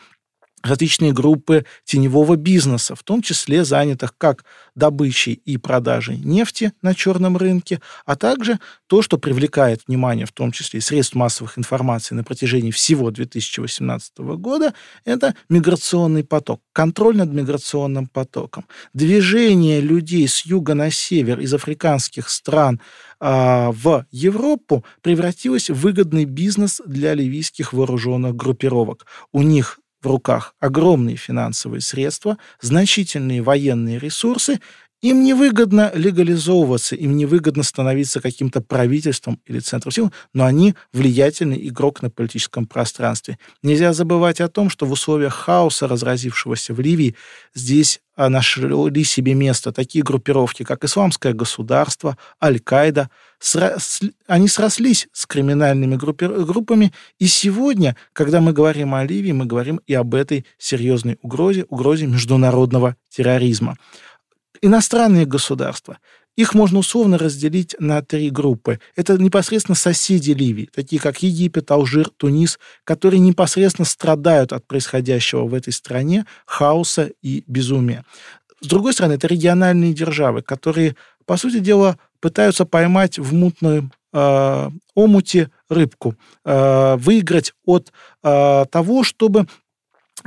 различные 0.66 1.12
группы 1.12 1.64
теневого 1.84 2.36
бизнеса, 2.36 2.94
в 2.94 3.02
том 3.02 3.22
числе 3.22 3.64
занятых 3.64 4.14
как 4.18 4.44
добычей 4.74 5.34
и 5.44 5.56
продажей 5.56 6.18
нефти 6.18 6.72
на 6.82 6.94
черном 6.94 7.36
рынке, 7.36 7.80
а 8.04 8.16
также 8.16 8.58
то, 8.86 9.02
что 9.02 9.18
привлекает 9.18 9.82
внимание, 9.86 10.26
в 10.26 10.32
том 10.32 10.52
числе 10.52 10.78
и 10.78 10.80
средств 10.80 11.14
массовых 11.14 11.58
информации 11.58 12.14
на 12.14 12.24
протяжении 12.24 12.70
всего 12.70 13.10
2018 13.10 14.18
года, 14.18 14.74
это 15.04 15.34
миграционный 15.48 16.24
поток, 16.24 16.60
контроль 16.72 17.16
над 17.16 17.32
миграционным 17.32 18.06
потоком. 18.06 18.66
Движение 18.92 19.80
людей 19.80 20.28
с 20.28 20.44
юга 20.44 20.74
на 20.74 20.90
север 20.90 21.40
из 21.40 21.54
африканских 21.54 22.28
стран 22.28 22.80
а, 23.18 23.70
в 23.72 24.04
Европу 24.10 24.84
превратилось 25.00 25.70
в 25.70 25.74
выгодный 25.74 26.24
бизнес 26.24 26.82
для 26.84 27.14
ливийских 27.14 27.72
вооруженных 27.72 28.36
группировок. 28.36 29.06
У 29.32 29.42
них 29.42 29.78
в 30.02 30.06
руках 30.06 30.54
огромные 30.60 31.16
финансовые 31.16 31.80
средства, 31.80 32.38
значительные 32.60 33.42
военные 33.42 33.98
ресурсы, 33.98 34.60
им 35.02 35.22
невыгодно 35.22 35.92
легализовываться, 35.94 36.96
им 36.96 37.16
невыгодно 37.16 37.62
становиться 37.62 38.20
каким-то 38.20 38.62
правительством 38.62 39.40
или 39.46 39.58
центром 39.58 39.92
сил, 39.92 40.12
но 40.32 40.46
они 40.46 40.74
влиятельный 40.92 41.68
игрок 41.68 42.00
на 42.02 42.10
политическом 42.10 42.66
пространстве. 42.66 43.38
Нельзя 43.62 43.92
забывать 43.92 44.40
о 44.40 44.48
том, 44.48 44.70
что 44.70 44.86
в 44.86 44.92
условиях 44.92 45.34
хаоса, 45.34 45.86
разразившегося 45.86 46.72
в 46.72 46.80
Ливии, 46.80 47.14
здесь 47.54 48.00
а, 48.16 48.30
нашли 48.30 49.04
себе 49.04 49.34
место 49.34 49.70
такие 49.70 50.02
группировки, 50.02 50.62
как 50.62 50.82
Исламское 50.84 51.34
государство, 51.34 52.16
Аль-Каида. 52.42 53.10
Они 54.26 54.48
срослись 54.48 55.08
с 55.12 55.26
криминальными 55.26 55.96
группами, 55.96 56.92
и 57.18 57.26
сегодня, 57.26 57.96
когда 58.12 58.40
мы 58.40 58.52
говорим 58.52 58.94
о 58.94 59.04
Ливии, 59.04 59.32
мы 59.32 59.44
говорим 59.44 59.80
и 59.86 59.94
об 59.94 60.14
этой 60.14 60.46
серьезной 60.58 61.18
угрозе, 61.22 61.64
угрозе 61.68 62.06
международного 62.06 62.96
терроризма. 63.08 63.76
Иностранные 64.62 65.26
государства. 65.26 65.98
Их 66.36 66.52
можно 66.52 66.80
условно 66.80 67.16
разделить 67.16 67.74
на 67.78 68.02
три 68.02 68.28
группы. 68.30 68.78
Это 68.94 69.16
непосредственно 69.16 69.74
соседи 69.74 70.32
Ливии, 70.32 70.68
такие 70.74 71.00
как 71.00 71.22
Египет, 71.22 71.70
Алжир, 71.70 72.10
Тунис, 72.10 72.58
которые 72.84 73.20
непосредственно 73.20 73.86
страдают 73.86 74.52
от 74.52 74.66
происходящего 74.66 75.44
в 75.44 75.54
этой 75.54 75.72
стране 75.72 76.26
хаоса 76.44 77.10
и 77.22 77.42
безумия. 77.46 78.04
С 78.60 78.66
другой 78.66 78.92
стороны, 78.92 79.14
это 79.14 79.26
региональные 79.26 79.94
державы, 79.94 80.42
которые, 80.42 80.96
по 81.24 81.36
сути 81.36 81.58
дела, 81.58 81.98
пытаются 82.20 82.64
поймать 82.64 83.18
в 83.18 83.32
мутную 83.32 83.90
э, 84.12 84.70
омуте 84.94 85.50
рыбку, 85.68 86.14
э, 86.44 86.96
выиграть 86.96 87.52
от 87.64 87.92
э, 88.22 88.64
того, 88.70 89.04
чтобы 89.04 89.46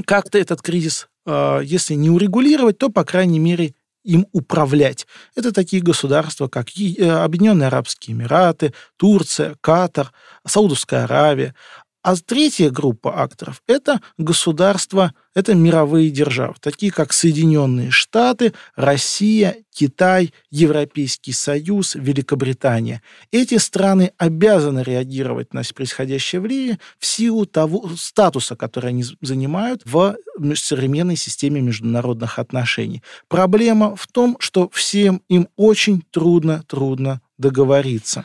как-то 0.05 0.37
этот 0.37 0.61
кризис, 0.61 1.07
э, 1.25 1.61
если 1.63 1.95
не 1.95 2.09
урегулировать, 2.09 2.77
то, 2.77 2.89
по 2.89 3.03
крайней 3.03 3.39
мере, 3.39 3.73
им 4.03 4.27
управлять. 4.31 5.05
Это 5.35 5.51
такие 5.51 5.81
государства, 5.81 6.47
как 6.47 6.69
э, 6.77 7.09
Объединенные 7.09 7.67
Арабские 7.67 8.15
Эмираты, 8.15 8.73
Турция, 8.97 9.55
Катар, 9.61 10.11
Саудовская 10.45 11.03
Аравия. 11.03 11.53
А 12.01 12.15
третья 12.15 12.69
группа 12.69 13.21
акторов– 13.21 13.61
это 13.67 13.99
государства, 14.17 15.13
это 15.35 15.53
мировые 15.53 16.09
державы, 16.09 16.55
такие 16.61 16.93
как 16.93 17.11
Соединенные 17.11 17.91
Штаты, 17.91 18.53
Россия, 18.77 19.57
Китай, 19.69 20.33
Европейский 20.49 21.33
Союз, 21.33 21.95
Великобритания. 21.95 23.01
Эти 23.31 23.57
страны 23.57 24.13
обязаны 24.17 24.79
реагировать 24.79 25.53
на 25.53 25.61
происходящее 25.75 26.39
в 26.39 26.45
Ливии 26.45 26.79
в 26.97 27.05
силу 27.05 27.45
того 27.45 27.89
статуса, 27.97 28.55
который 28.55 28.91
они 28.91 29.03
занимают 29.21 29.81
в 29.83 30.15
современной 30.55 31.17
системе 31.17 31.59
международных 31.59 32.39
отношений. 32.39 33.03
Проблема 33.27 33.97
в 33.97 34.07
том, 34.07 34.37
что 34.39 34.69
всем 34.69 35.21
им 35.27 35.49
очень 35.57 36.03
трудно-трудно 36.11 37.21
договориться. 37.37 38.23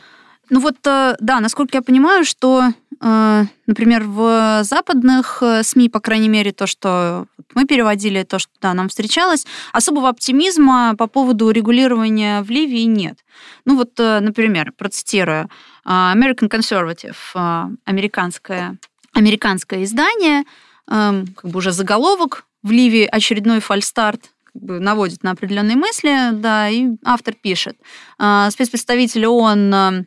Ну 0.49 0.59
вот, 0.59 0.75
э, 0.85 1.15
да, 1.19 1.39
насколько 1.39 1.77
я 1.77 1.81
понимаю, 1.81 2.23
что, 2.23 2.73
например, 3.01 4.03
в 4.05 4.63
западных 4.63 5.39
э, 5.41 5.63
СМИ, 5.63 5.89
по 5.89 5.99
крайней 5.99 6.29
мере, 6.29 6.51
то, 6.51 6.67
что 6.67 7.25
мы 7.53 7.65
переводили, 7.65 8.23
то, 8.23 8.39
что 8.39 8.51
да, 8.61 8.73
нам 8.73 8.89
встречалось, 8.89 9.45
особого 9.73 10.09
оптимизма 10.09 10.95
по 10.97 11.07
поводу 11.07 11.51
регулирования 11.51 12.41
в 12.41 12.49
Ливии 12.49 12.83
нет. 12.83 13.19
Ну 13.65 13.75
вот, 13.77 13.97
например, 13.97 14.71
процитирую, 14.71 15.49
American 15.85 16.49
Conservative, 16.49 17.77
американское, 17.85 18.77
американское 19.13 19.83
издание, 19.83 20.43
эм, 20.89 21.27
как 21.35 21.51
бы 21.51 21.57
уже 21.57 21.71
заголовок, 21.71 22.45
в 22.63 22.71
Ливии 22.71 23.07
очередной 23.11 23.59
фальстарт 23.59 24.31
наводит 24.55 25.23
на 25.23 25.31
определенные 25.31 25.75
мысли, 25.75 26.31
да, 26.31 26.69
и 26.69 26.87
автор 27.03 27.33
пишет. 27.33 27.77
Спецпредставитель 28.17 29.25
ООН 29.25 29.73
а, 29.73 30.03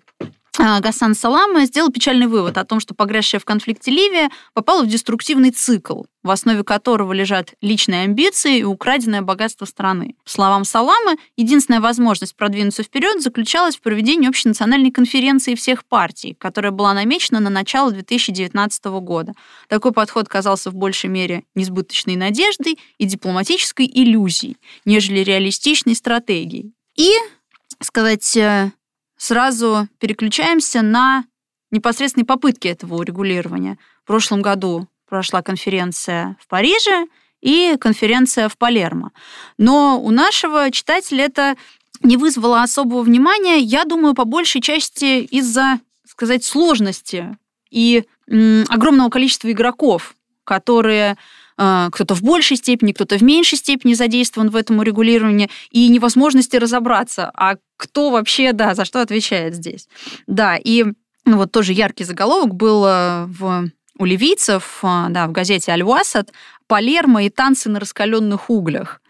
Гасан 0.58 1.14
Салама 1.14 1.66
сделал 1.66 1.90
печальный 1.90 2.26
вывод 2.26 2.58
о 2.58 2.64
том, 2.64 2.80
что 2.80 2.92
погрязшая 2.92 3.40
в 3.40 3.44
конфликте 3.44 3.92
Ливия 3.92 4.28
попала 4.54 4.82
в 4.82 4.88
деструктивный 4.88 5.52
цикл, 5.52 6.02
в 6.24 6.30
основе 6.30 6.64
которого 6.64 7.12
лежат 7.12 7.54
личные 7.62 8.02
амбиции 8.02 8.58
и 8.58 8.64
украденное 8.64 9.22
богатство 9.22 9.66
страны. 9.66 10.16
По 10.24 10.30
словам 10.30 10.64
Саламы, 10.64 11.16
единственная 11.36 11.80
возможность 11.80 12.34
продвинуться 12.34 12.82
вперед 12.82 13.22
заключалась 13.22 13.76
в 13.76 13.82
проведении 13.82 14.28
общенациональной 14.28 14.90
конференции 14.90 15.54
всех 15.54 15.84
партий, 15.84 16.34
которая 16.34 16.72
была 16.72 16.92
намечена 16.92 17.38
на 17.38 17.50
начало 17.50 17.92
2019 17.92 18.84
года. 19.00 19.34
Такой 19.68 19.92
подход 19.92 20.28
казался 20.28 20.70
в 20.70 20.74
большей 20.74 21.08
мере 21.08 21.44
несбыточной 21.54 22.16
надеждой 22.16 22.80
и 22.98 23.04
дипломатической 23.04 23.86
иллюзией, 23.86 24.56
нежели 24.84 25.20
реалистичной 25.20 25.94
стратегией. 25.94 26.72
И, 26.96 27.12
сказать 27.80 28.36
э, 28.36 28.72
сразу 29.18 29.88
переключаемся 29.98 30.80
на 30.80 31.25
непосредственные 31.70 32.25
попытки 32.25 32.68
этого 32.68 32.94
урегулирования. 32.96 33.76
В 34.04 34.06
прошлом 34.06 34.40
году 34.40 34.88
прошла 35.06 35.42
конференция 35.42 36.37
в 36.40 36.48
Париже 36.48 37.06
и 37.42 37.76
конференция 37.78 38.48
в 38.48 38.56
Палермо. 38.56 39.10
Но 39.58 40.00
у 40.00 40.10
нашего 40.10 40.70
читателя 40.70 41.25
это 41.25 41.56
не 42.02 42.16
вызвало 42.16 42.62
особого 42.62 43.02
внимания, 43.02 43.58
я 43.58 43.84
думаю, 43.84 44.14
по 44.14 44.25
большей 44.25 44.60
части 44.60 45.22
из-за, 45.25 45.80
сказать, 46.06 46.44
сложности 46.44 47.37
и 47.70 48.04
м, 48.28 48.64
огромного 48.68 49.10
количества 49.10 49.50
игроков, 49.50 50.14
которые 50.44 51.16
а, 51.56 51.90
кто-то 51.90 52.14
в 52.14 52.22
большей 52.22 52.56
степени, 52.56 52.92
кто-то 52.92 53.18
в 53.18 53.22
меньшей 53.22 53.58
степени 53.58 53.94
задействован 53.94 54.50
в 54.50 54.56
этом 54.56 54.78
урегулировании, 54.78 55.50
и 55.70 55.88
невозможности 55.88 56.56
разобраться, 56.56 57.30
а 57.34 57.56
кто 57.78 58.11
вообще, 58.11 58.52
да, 58.52 58.75
за 58.75 58.85
что 58.85 59.00
отвечает 59.00 59.54
здесь. 59.54 59.88
Да, 60.26 60.56
и 60.62 60.85
ну, 61.25 61.37
вот 61.38 61.52
тоже 61.52 61.73
яркий 61.73 62.04
заголовок 62.04 62.54
был 62.54 62.85
э, 62.85 63.25
в 63.26 63.70
у 63.99 64.04
ливийцев, 64.04 64.80
э, 64.82 65.06
да, 65.08 65.26
в 65.26 65.32
газете 65.32 65.73
«Аль-Васад» 65.73 66.32
«Палермо 66.66 67.23
и 67.23 67.30
танцы 67.30 67.70
на 67.70 67.80
раскаленных 67.80 68.50
углях». 68.50 69.00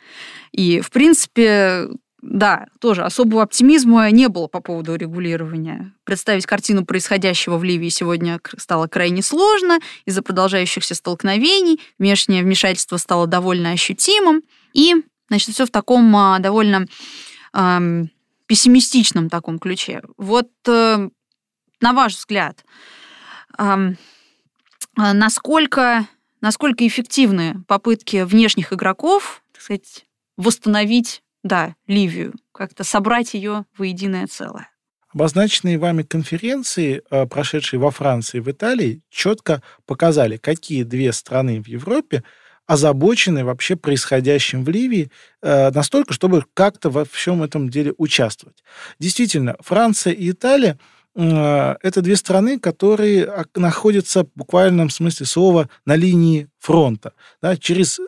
И, 0.53 0.81
в 0.81 0.91
принципе, 0.91 1.89
да, 2.21 2.67
тоже 2.81 3.05
особого 3.05 3.43
оптимизма 3.43 4.11
не 4.11 4.29
было 4.29 4.49
по 4.49 4.61
поводу 4.61 4.97
регулирования. 4.97 5.93
Представить 6.05 6.47
картину 6.47 6.85
происходящего 6.85 7.57
в 7.59 7.65
Ливии 7.65 7.91
сегодня 7.91 8.41
стало 8.57 8.89
крайне 8.89 9.23
сложно 9.23 9.79
из-за 10.05 10.23
продолжающихся 10.23 10.95
столкновений. 10.95 11.81
Внешнее 11.99 12.43
вмешательство 12.43 12.97
стало 12.97 13.27
довольно 13.27 13.71
ощутимым. 13.71 14.43
И, 14.73 14.95
значит, 15.29 15.55
все 15.55 15.67
в 15.67 15.71
таком 15.71 16.15
а, 16.17 16.39
довольно 16.41 16.87
эм, 17.55 18.11
пессимистичном 18.49 19.29
таком 19.29 19.61
ключе. 19.61 20.03
Вот 20.17 20.51
э, 20.67 21.09
на 21.81 21.93
ваш 21.93 22.17
взгляд, 22.17 22.65
э, 23.57 23.95
насколько, 24.97 26.09
насколько 26.41 26.87
эффективны 26.87 27.63
попытки 27.69 28.25
внешних 28.25 28.73
игроков, 28.73 29.43
так 29.53 29.63
сказать, 29.63 30.07
восстановить 30.37 31.23
да, 31.45 31.77
Ливию, 31.87 32.35
как-то 32.53 32.83
собрать 32.85 33.35
ее 33.35 33.65
воединое 33.77 34.27
целое. 34.27 34.71
Обозначенные 35.13 35.79
вами 35.79 36.03
конференции, 36.03 37.03
э, 37.11 37.27
прошедшие 37.27 37.81
во 37.81 37.91
Франции 37.91 38.39
и 38.39 38.41
в 38.41 38.51
Италии, 38.51 39.03
четко 39.11 39.63
показали, 39.87 40.37
какие 40.37 40.83
две 40.83 41.13
страны 41.13 41.63
в 41.63 41.69
Европе 41.69 42.25
озабочены 42.69 43.45
вообще 43.45 43.77
происходящим 43.77 44.63
в 44.63 44.69
Ливии 44.69 45.11
э, 45.43 45.71
настолько, 45.71 46.13
чтобы 46.13 46.45
как-то 46.53 46.91
во 46.91 47.05
всем 47.07 47.43
этом 47.43 47.71
деле 47.71 47.95
участвовать. 47.97 48.63
Действительно, 49.01 49.57
Франция 49.61 50.13
и 50.13 50.31
Италия 50.31 50.79
э, 51.17 51.77
это 51.83 52.03
две 52.03 52.15
страны, 52.15 52.61
которые 52.61 53.47
находятся 53.57 54.25
в 54.25 54.29
буквальном 54.35 54.91
смысле 54.91 55.25
слова 55.25 55.71
на 55.87 55.97
линии 55.97 56.49
фронта. 56.59 57.15
Да, 57.43 57.57
через 57.57 57.99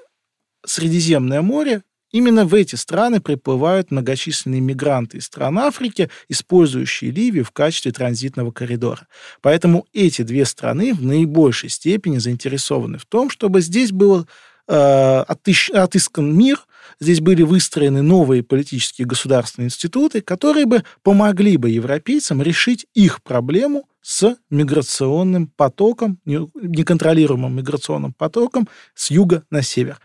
Средиземное 0.66 1.40
море 1.40 1.82
Именно 2.12 2.44
в 2.44 2.54
эти 2.54 2.74
страны 2.74 3.20
приплывают 3.20 3.90
многочисленные 3.90 4.60
мигранты 4.60 5.18
из 5.18 5.26
стран 5.26 5.58
Африки, 5.58 6.10
использующие 6.28 7.12
Ливию 7.12 7.44
в 7.44 7.52
качестве 7.52 7.92
транзитного 7.92 8.50
коридора. 8.50 9.06
Поэтому 9.40 9.86
эти 9.92 10.22
две 10.22 10.44
страны 10.44 10.92
в 10.92 11.04
наибольшей 11.04 11.68
степени 11.68 12.18
заинтересованы 12.18 12.98
в 12.98 13.06
том, 13.06 13.30
чтобы 13.30 13.60
здесь 13.60 13.92
был 13.92 14.22
э, 14.22 14.26
отыщ, 14.74 15.70
отыскан 15.70 16.36
мир, 16.36 16.64
здесь 17.00 17.20
были 17.20 17.42
выстроены 17.42 18.02
новые 18.02 18.42
политические 18.42 19.06
государственные 19.06 19.66
институты, 19.66 20.20
которые 20.20 20.66
бы 20.66 20.84
помогли 21.02 21.56
бы 21.56 21.70
европейцам 21.70 22.42
решить 22.42 22.86
их 22.94 23.22
проблему 23.22 23.88
с 24.02 24.36
миграционным 24.48 25.48
потоком, 25.48 26.18
неконтролируемым 26.24 27.54
миграционным 27.54 28.12
потоком 28.12 28.68
с 28.94 29.10
юга 29.10 29.44
на 29.50 29.62
север. 29.62 30.00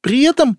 При 0.00 0.22
этом 0.22 0.58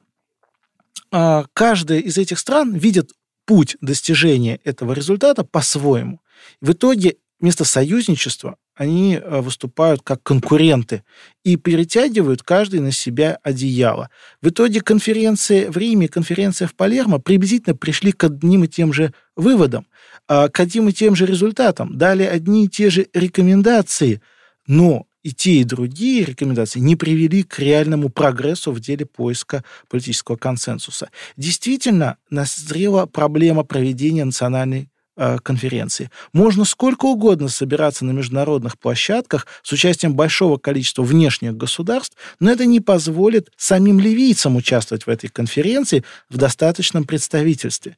а, 1.11 1.45
каждая 1.53 1.99
из 1.99 2.17
этих 2.17 2.39
стран 2.39 2.73
видит 2.75 3.11
путь 3.45 3.77
достижения 3.81 4.59
этого 4.63 4.93
результата 4.93 5.43
по-своему. 5.43 6.21
В 6.61 6.71
итоге 6.73 7.17
вместо 7.39 7.63
союзничества 7.63 8.55
они 8.75 9.15
а, 9.15 9.41
выступают 9.41 10.01
как 10.01 10.23
конкуренты 10.23 11.03
и 11.43 11.55
перетягивают 11.55 12.43
каждый 12.43 12.79
на 12.79 12.91
себя 12.91 13.39
одеяло. 13.43 14.09
В 14.41 14.49
итоге 14.49 14.81
конференция 14.81 15.71
в 15.71 15.77
Риме 15.77 16.05
и 16.05 16.09
конференция 16.09 16.67
в 16.67 16.75
Палермо 16.75 17.19
приблизительно 17.19 17.75
пришли 17.75 18.11
к 18.11 18.23
одним 18.23 18.63
и 18.63 18.67
тем 18.67 18.93
же 18.93 19.13
выводам, 19.35 19.87
а, 20.27 20.49
к 20.49 20.59
одним 20.59 20.89
и 20.89 20.93
тем 20.93 21.15
же 21.15 21.25
результатам, 21.25 21.97
дали 21.97 22.23
одни 22.23 22.65
и 22.65 22.69
те 22.69 22.89
же 22.89 23.07
рекомендации, 23.13 24.21
но 24.67 25.05
и 25.23 25.33
те, 25.33 25.55
и 25.55 25.63
другие 25.63 26.23
рекомендации 26.23 26.79
не 26.79 26.95
привели 26.95 27.43
к 27.43 27.59
реальному 27.59 28.09
прогрессу 28.09 28.71
в 28.71 28.79
деле 28.79 29.05
поиска 29.05 29.63
политического 29.89 30.37
консенсуса. 30.37 31.09
Действительно, 31.35 32.17
назрела 32.29 33.05
проблема 33.05 33.63
проведения 33.63 34.23
национальной 34.23 34.83
э, 34.83 34.98
конференции. 35.43 36.09
Можно 36.33 36.65
сколько 36.65 37.05
угодно 37.05 37.49
собираться 37.49 38.05
на 38.05 38.11
международных 38.11 38.77
площадках 38.79 39.47
с 39.63 39.71
участием 39.71 40.15
большого 40.15 40.57
количества 40.57 41.03
внешних 41.03 41.55
государств, 41.55 42.17
но 42.39 42.51
это 42.51 42.65
не 42.65 42.79
позволит 42.79 43.49
самим 43.57 43.99
ливийцам 43.99 44.55
участвовать 44.55 45.05
в 45.05 45.09
этой 45.09 45.29
конференции 45.29 46.03
в 46.29 46.37
достаточном 46.37 47.03
представительстве 47.03 47.97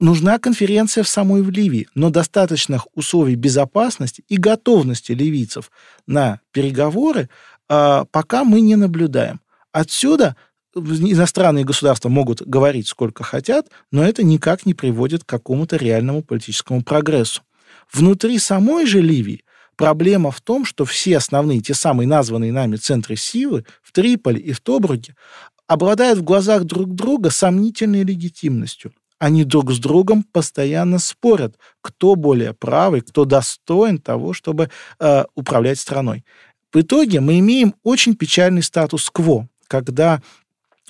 нужна 0.00 0.38
конференция 0.38 1.02
в 1.02 1.08
самой 1.08 1.42
в 1.42 1.50
Ливии, 1.50 1.88
но 1.94 2.10
достаточных 2.10 2.86
условий 2.94 3.36
безопасности 3.36 4.24
и 4.28 4.36
готовности 4.36 5.12
ливийцев 5.12 5.70
на 6.06 6.40
переговоры 6.52 7.28
а, 7.68 8.04
пока 8.10 8.44
мы 8.44 8.60
не 8.60 8.76
наблюдаем. 8.76 9.40
Отсюда 9.72 10.36
иностранные 10.74 11.64
государства 11.64 12.08
могут 12.08 12.42
говорить 12.42 12.88
сколько 12.88 13.22
хотят, 13.24 13.68
но 13.90 14.04
это 14.04 14.22
никак 14.22 14.66
не 14.66 14.74
приводит 14.74 15.24
к 15.24 15.28
какому-то 15.28 15.76
реальному 15.76 16.22
политическому 16.22 16.82
прогрессу. 16.82 17.42
Внутри 17.92 18.38
самой 18.38 18.86
же 18.86 19.00
Ливии 19.00 19.44
проблема 19.76 20.30
в 20.30 20.40
том, 20.40 20.64
что 20.64 20.84
все 20.84 21.16
основные, 21.18 21.60
те 21.60 21.74
самые 21.74 22.06
названные 22.06 22.52
нами 22.52 22.76
центры 22.76 23.16
силы 23.16 23.64
в 23.82 23.92
Триполи 23.92 24.40
и 24.40 24.52
в 24.52 24.60
Тобруге 24.60 25.14
обладают 25.66 26.18
в 26.18 26.24
глазах 26.24 26.64
друг 26.64 26.94
друга 26.94 27.30
сомнительной 27.30 28.04
легитимностью. 28.04 28.92
они 29.18 29.44
друг 29.44 29.72
с 29.72 29.78
другом 29.78 30.22
постоянно 30.22 30.98
спорят, 30.98 31.56
кто 31.80 32.14
более 32.14 32.52
правый, 32.52 33.00
кто 33.00 33.24
достоин 33.24 33.98
того, 33.98 34.34
чтобы 34.34 34.68
э, 34.98 35.24
управлять 35.34 35.78
страной. 35.78 36.24
В 36.72 36.80
итоге 36.80 37.20
мы 37.20 37.38
имеем 37.38 37.74
очень 37.84 38.16
печальный 38.16 38.62
статус-кво, 38.62 39.48
когда 39.68 40.20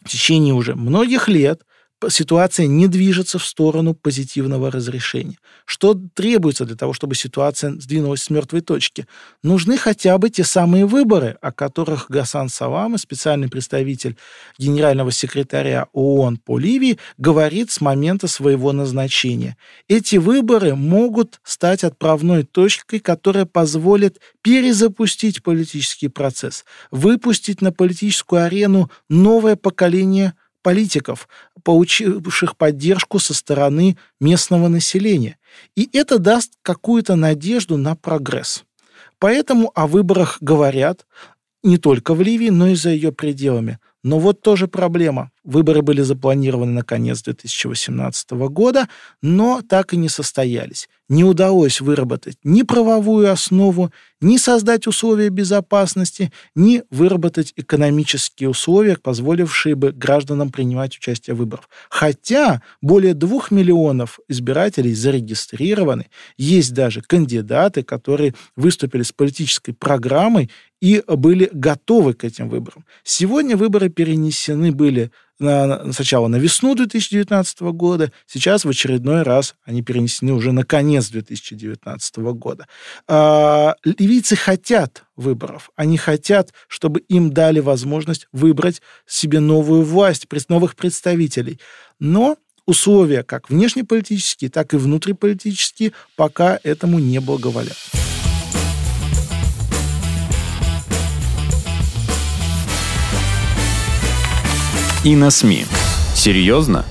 в 0.04 0.08
течение 0.10 0.54
уже 0.54 0.74
многих 0.74 1.28
лет 1.28 1.62
ситуация 2.08 2.66
не 2.66 2.88
движется 2.88 3.38
в 3.38 3.44
сторону 3.44 3.94
позитивного 3.94 4.70
разрешения. 4.70 5.38
Что 5.64 5.94
требуется 6.14 6.64
для 6.64 6.76
того, 6.76 6.92
чтобы 6.92 7.14
ситуация 7.14 7.72
сдвинулась 7.72 8.22
с 8.22 8.30
мертвой 8.30 8.60
точки? 8.60 9.06
Нужны 9.42 9.76
хотя 9.76 10.16
бы 10.18 10.30
те 10.30 10.44
самые 10.44 10.86
выборы, 10.86 11.36
о 11.40 11.52
которых 11.52 12.06
Гасан 12.08 12.48
Салама, 12.48 12.98
специальный 12.98 13.48
представитель 13.48 14.16
генерального 14.58 15.12
секретаря 15.12 15.86
ООН 15.92 16.38
по 16.38 16.58
Ливии, 16.58 16.98
говорит 17.18 17.70
с 17.70 17.80
момента 17.80 18.28
своего 18.28 18.72
назначения. 18.72 19.56
Эти 19.88 20.16
выборы 20.16 20.74
могут 20.74 21.40
стать 21.42 21.84
отправной 21.84 22.44
точкой, 22.44 23.00
которая 23.00 23.46
позволит 23.46 24.20
перезапустить 24.42 25.42
политический 25.42 26.08
процесс, 26.08 26.64
выпустить 26.90 27.60
на 27.60 27.72
политическую 27.72 28.44
арену 28.44 28.90
новое 29.08 29.56
поколение 29.56 30.34
политиков, 30.64 31.28
получивших 31.62 32.56
поддержку 32.56 33.18
со 33.18 33.34
стороны 33.34 33.96
местного 34.18 34.68
населения. 34.68 35.36
И 35.76 35.88
это 35.92 36.18
даст 36.18 36.54
какую-то 36.62 37.14
надежду 37.16 37.76
на 37.76 37.94
прогресс. 37.94 38.64
Поэтому 39.18 39.70
о 39.74 39.86
выборах 39.86 40.38
говорят 40.40 41.06
не 41.62 41.76
только 41.76 42.14
в 42.14 42.22
Ливии, 42.22 42.48
но 42.48 42.68
и 42.68 42.74
за 42.74 42.90
ее 42.90 43.12
пределами. 43.12 43.78
Но 44.02 44.18
вот 44.18 44.40
тоже 44.40 44.66
проблема. 44.66 45.30
Выборы 45.44 45.82
были 45.82 46.00
запланированы 46.00 46.72
на 46.72 46.82
конец 46.82 47.22
2018 47.22 48.30
года, 48.48 48.88
но 49.20 49.60
так 49.60 49.92
и 49.92 49.98
не 49.98 50.08
состоялись. 50.08 50.88
Не 51.10 51.22
удалось 51.22 51.82
выработать 51.82 52.38
ни 52.44 52.62
правовую 52.62 53.30
основу, 53.30 53.92
ни 54.22 54.38
создать 54.38 54.86
условия 54.86 55.28
безопасности, 55.28 56.32
ни 56.54 56.82
выработать 56.90 57.52
экономические 57.56 58.48
условия, 58.48 58.96
позволившие 58.96 59.74
бы 59.74 59.92
гражданам 59.92 60.48
принимать 60.50 60.96
участие 60.96 61.34
в 61.34 61.40
выборах. 61.40 61.68
Хотя 61.90 62.62
более 62.80 63.12
двух 63.12 63.50
миллионов 63.50 64.18
избирателей 64.28 64.94
зарегистрированы, 64.94 66.06
есть 66.38 66.72
даже 66.72 67.02
кандидаты, 67.02 67.82
которые 67.82 68.34
выступили 68.56 69.02
с 69.02 69.12
политической 69.12 69.72
программой 69.72 70.50
и 70.80 71.02
были 71.06 71.50
готовы 71.52 72.14
к 72.14 72.24
этим 72.24 72.48
выборам. 72.48 72.86
Сегодня 73.02 73.58
выборы 73.58 73.90
перенесены 73.90 74.72
были 74.72 75.10
на, 75.38 75.92
сначала 75.92 76.28
на 76.28 76.36
весну 76.36 76.74
2019 76.74 77.60
года, 77.72 78.12
сейчас 78.26 78.64
в 78.64 78.68
очередной 78.68 79.22
раз 79.22 79.54
они 79.64 79.82
перенесены 79.82 80.32
уже 80.32 80.52
на 80.52 80.64
конец 80.64 81.08
2019 81.08 82.16
года. 82.16 82.66
А, 83.08 83.74
ливийцы 83.84 84.36
хотят 84.36 85.04
выборов. 85.16 85.70
Они 85.76 85.96
хотят, 85.96 86.52
чтобы 86.68 87.00
им 87.00 87.32
дали 87.32 87.60
возможность 87.60 88.28
выбрать 88.32 88.82
себе 89.06 89.40
новую 89.40 89.82
власть, 89.82 90.26
новых 90.48 90.76
представителей. 90.76 91.60
Но 91.98 92.36
условия 92.66 93.22
как 93.22 93.50
внешнеполитические, 93.50 94.50
так 94.50 94.74
и 94.74 94.76
внутриполитические 94.76 95.92
пока 96.16 96.58
этому 96.62 96.98
не 96.98 97.20
благоволят. 97.20 97.76
И 105.04 105.16
на 105.16 105.30
СМИ. 105.30 105.66
Серьезно? 106.14 106.86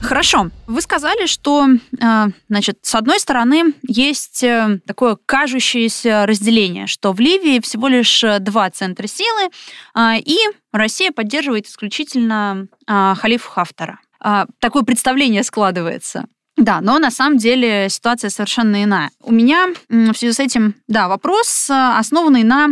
Хорошо. 0.00 0.50
Вы 0.66 0.80
сказали, 0.80 1.26
что, 1.26 1.66
э, 1.68 2.26
значит, 2.48 2.78
с 2.82 2.94
одной 2.94 3.20
стороны, 3.20 3.74
есть 3.86 4.42
э, 4.42 4.80
такое 4.86 5.18
кажущееся 5.26 6.24
разделение, 6.26 6.86
что 6.86 7.12
в 7.12 7.20
Ливии 7.20 7.60
всего 7.60 7.88
лишь 7.88 8.24
два 8.40 8.70
центра 8.70 9.06
силы, 9.06 9.50
э, 9.94 10.18
и 10.20 10.38
Россия 10.72 11.12
поддерживает 11.12 11.66
исключительно 11.66 12.68
халифа 12.86 13.48
Хафтара. 13.50 14.00
Такое 14.58 14.82
представление 14.82 15.42
складывается. 15.42 16.26
Да, 16.56 16.80
но 16.80 16.98
на 16.98 17.10
самом 17.10 17.36
деле 17.36 17.88
ситуация 17.90 18.30
совершенно 18.30 18.82
иная. 18.82 19.10
У 19.22 19.32
меня 19.32 19.68
в 19.88 20.14
связи 20.14 20.32
с 20.32 20.40
этим, 20.40 20.74
да, 20.88 21.06
вопрос, 21.06 21.68
основанный 21.70 22.44
на 22.44 22.68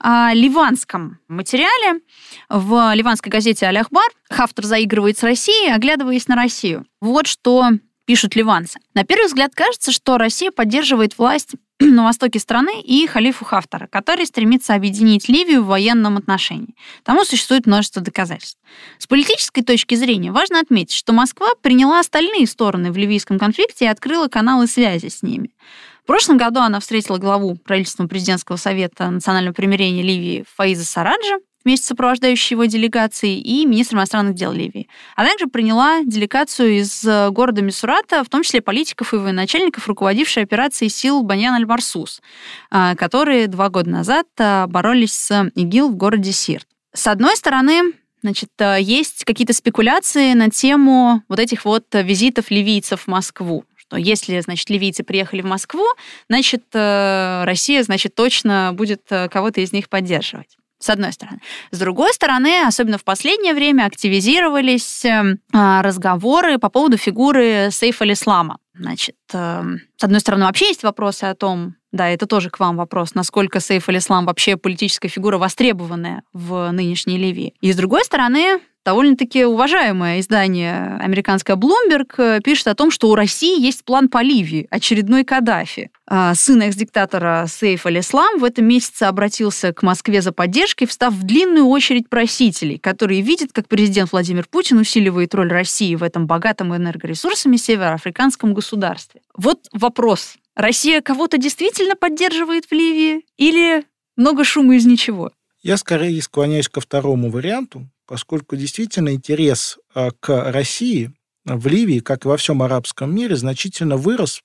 а, 0.00 0.32
ливанском 0.34 1.18
материале. 1.28 2.00
В 2.48 2.92
ливанской 2.94 3.30
газете 3.30 3.66
«Аль-Ахбар» 3.66 4.08
Хафтер 4.30 4.64
заигрывает 4.64 5.16
с 5.16 5.22
Россией, 5.22 5.72
оглядываясь 5.72 6.26
на 6.26 6.34
Россию. 6.34 6.86
Вот 7.00 7.28
что 7.28 7.70
пишут 8.10 8.34
ливанцы. 8.34 8.80
На 8.92 9.04
первый 9.04 9.26
взгляд 9.26 9.54
кажется, 9.54 9.92
что 9.92 10.18
Россия 10.18 10.50
поддерживает 10.50 11.16
власть 11.16 11.50
на 11.78 12.02
востоке 12.02 12.40
страны 12.40 12.82
и 12.82 13.06
халифу 13.06 13.44
Хафтара, 13.44 13.86
который 13.86 14.26
стремится 14.26 14.74
объединить 14.74 15.28
Ливию 15.28 15.62
в 15.62 15.68
военном 15.68 16.16
отношении. 16.16 16.74
Тому 17.04 17.24
существует 17.24 17.66
множество 17.66 18.02
доказательств. 18.02 18.58
С 18.98 19.06
политической 19.06 19.62
точки 19.62 19.94
зрения 19.94 20.32
важно 20.32 20.58
отметить, 20.58 20.96
что 20.96 21.12
Москва 21.12 21.50
приняла 21.62 22.00
остальные 22.00 22.48
стороны 22.48 22.90
в 22.90 22.96
ливийском 22.96 23.38
конфликте 23.38 23.84
и 23.84 23.88
открыла 23.88 24.26
каналы 24.26 24.66
связи 24.66 25.06
с 25.06 25.22
ними. 25.22 25.54
В 26.02 26.06
прошлом 26.08 26.36
году 26.36 26.58
она 26.58 26.80
встретила 26.80 27.18
главу 27.18 27.54
правительства 27.54 28.08
президентского 28.08 28.56
совета 28.56 29.08
национального 29.08 29.54
примирения 29.54 30.02
Ливии 30.02 30.44
Фаиза 30.56 30.84
Сараджа, 30.84 31.38
вместе 31.64 31.84
с 31.86 31.88
сопровождающей 31.88 32.54
его 32.54 32.64
делегацией 32.64 33.40
и 33.40 33.66
министром 33.66 33.98
иностранных 34.00 34.34
дел 34.34 34.52
Ливии. 34.52 34.88
А 35.16 35.24
также 35.24 35.46
приняла 35.46 36.02
делегацию 36.02 36.78
из 36.78 37.04
э, 37.04 37.30
города 37.30 37.62
Мисурата, 37.62 38.24
в 38.24 38.28
том 38.28 38.42
числе 38.42 38.60
политиков 38.60 39.12
и 39.12 39.16
военачальников, 39.16 39.86
руководившей 39.86 40.42
операцией 40.42 40.88
сил 40.88 41.22
Баньян 41.22 41.54
аль-Марсус, 41.54 42.22
э, 42.70 42.94
которые 42.96 43.46
два 43.46 43.68
года 43.68 43.90
назад 43.90 44.26
э, 44.38 44.66
боролись 44.66 45.12
с 45.12 45.50
ИГИЛ 45.54 45.90
в 45.90 45.96
городе 45.96 46.32
Сирт. 46.32 46.66
С 46.92 47.06
одной 47.06 47.36
стороны, 47.36 47.92
Значит, 48.22 48.50
есть 48.80 49.24
какие-то 49.24 49.54
спекуляции 49.54 50.34
на 50.34 50.50
тему 50.50 51.22
вот 51.30 51.38
этих 51.38 51.64
вот 51.64 51.86
визитов 51.94 52.50
ливийцев 52.50 53.04
в 53.04 53.06
Москву 53.06 53.64
что 53.76 53.96
если, 53.96 54.38
значит, 54.40 54.68
ливийцы 54.68 55.02
приехали 55.02 55.40
в 55.40 55.46
Москву, 55.46 55.86
значит, 56.28 56.62
Россия, 56.72 57.82
значит, 57.82 58.14
точно 58.14 58.72
будет 58.74 59.00
кого-то 59.08 59.62
из 59.62 59.72
них 59.72 59.88
поддерживать 59.88 60.59
с 60.80 60.88
одной 60.88 61.12
стороны. 61.12 61.40
С 61.70 61.78
другой 61.78 62.12
стороны, 62.12 62.62
особенно 62.66 62.98
в 62.98 63.04
последнее 63.04 63.54
время 63.54 63.84
активизировались 63.84 65.04
эм, 65.04 65.38
а, 65.52 65.82
разговоры 65.82 66.58
по 66.58 66.70
поводу 66.70 66.96
фигуры 66.96 67.68
Сейфа 67.70 68.04
аль-Ислама. 68.04 68.58
Значит, 68.74 69.16
эм, 69.34 69.80
с 69.96 70.04
одной 70.04 70.20
стороны, 70.20 70.46
вообще 70.46 70.68
есть 70.68 70.82
вопросы 70.82 71.24
о 71.24 71.34
том, 71.34 71.74
да, 71.92 72.08
это 72.08 72.26
тоже 72.26 72.50
к 72.50 72.58
вам 72.58 72.76
вопрос, 72.76 73.14
насколько 73.14 73.60
Сейф 73.60 73.88
аль-Ислам 73.88 74.24
вообще 74.24 74.56
политическая 74.56 75.08
фигура 75.08 75.36
востребованная 75.36 76.22
в 76.32 76.70
нынешней 76.70 77.18
Ливии. 77.18 77.54
И 77.60 77.72
с 77.72 77.76
другой 77.76 78.04
стороны, 78.04 78.60
довольно-таки 78.84 79.44
уважаемое 79.44 80.20
издание 80.20 80.96
американское 81.00 81.56
Bloomberg 81.56 82.14
э, 82.18 82.40
пишет 82.42 82.68
о 82.68 82.74
том, 82.74 82.90
что 82.90 83.08
у 83.08 83.14
России 83.14 83.60
есть 83.60 83.84
план 83.84 84.08
по 84.08 84.22
Ливии, 84.22 84.66
очередной 84.70 85.24
Каддафи. 85.24 85.90
А, 86.06 86.34
сын 86.34 86.62
экс-диктатора 86.62 87.46
Сейф 87.48 87.86
аль-Ислам 87.86 88.38
в 88.38 88.44
этом 88.44 88.66
месяце 88.66 89.04
обратился 89.04 89.72
к 89.72 89.82
Москве 89.82 90.22
за 90.22 90.32
поддержкой, 90.32 90.86
встав 90.86 91.14
в 91.14 91.22
длинную 91.24 91.66
очередь 91.66 92.08
просителей, 92.08 92.78
которые 92.78 93.20
видят, 93.20 93.52
как 93.52 93.68
президент 93.68 94.12
Владимир 94.12 94.46
Путин 94.50 94.78
усиливает 94.78 95.34
роль 95.34 95.50
России 95.50 95.94
в 95.94 96.02
этом 96.02 96.26
богатом 96.26 96.74
энергоресурсами 96.74 97.56
североафриканском 97.56 98.54
государстве. 98.54 99.20
Вот 99.36 99.66
вопрос. 99.72 100.34
Россия 100.56 101.00
кого-то 101.00 101.38
действительно 101.38 101.94
поддерживает 101.94 102.66
в 102.66 102.72
Ливии 102.72 103.24
или 103.36 103.84
много 104.16 104.44
шума 104.44 104.76
из 104.76 104.84
ничего? 104.84 105.30
Я 105.62 105.76
скорее 105.76 106.22
склоняюсь 106.22 106.68
ко 106.68 106.80
второму 106.80 107.30
варианту, 107.30 107.88
поскольку 108.06 108.56
действительно 108.56 109.12
интерес 109.12 109.78
а, 109.94 110.10
к 110.18 110.50
России 110.50 111.12
в 111.44 111.66
Ливии, 111.66 112.00
как 112.00 112.24
и 112.24 112.28
во 112.28 112.36
всем 112.36 112.62
арабском 112.62 113.14
мире, 113.14 113.36
значительно 113.36 113.96
вырос 113.96 114.40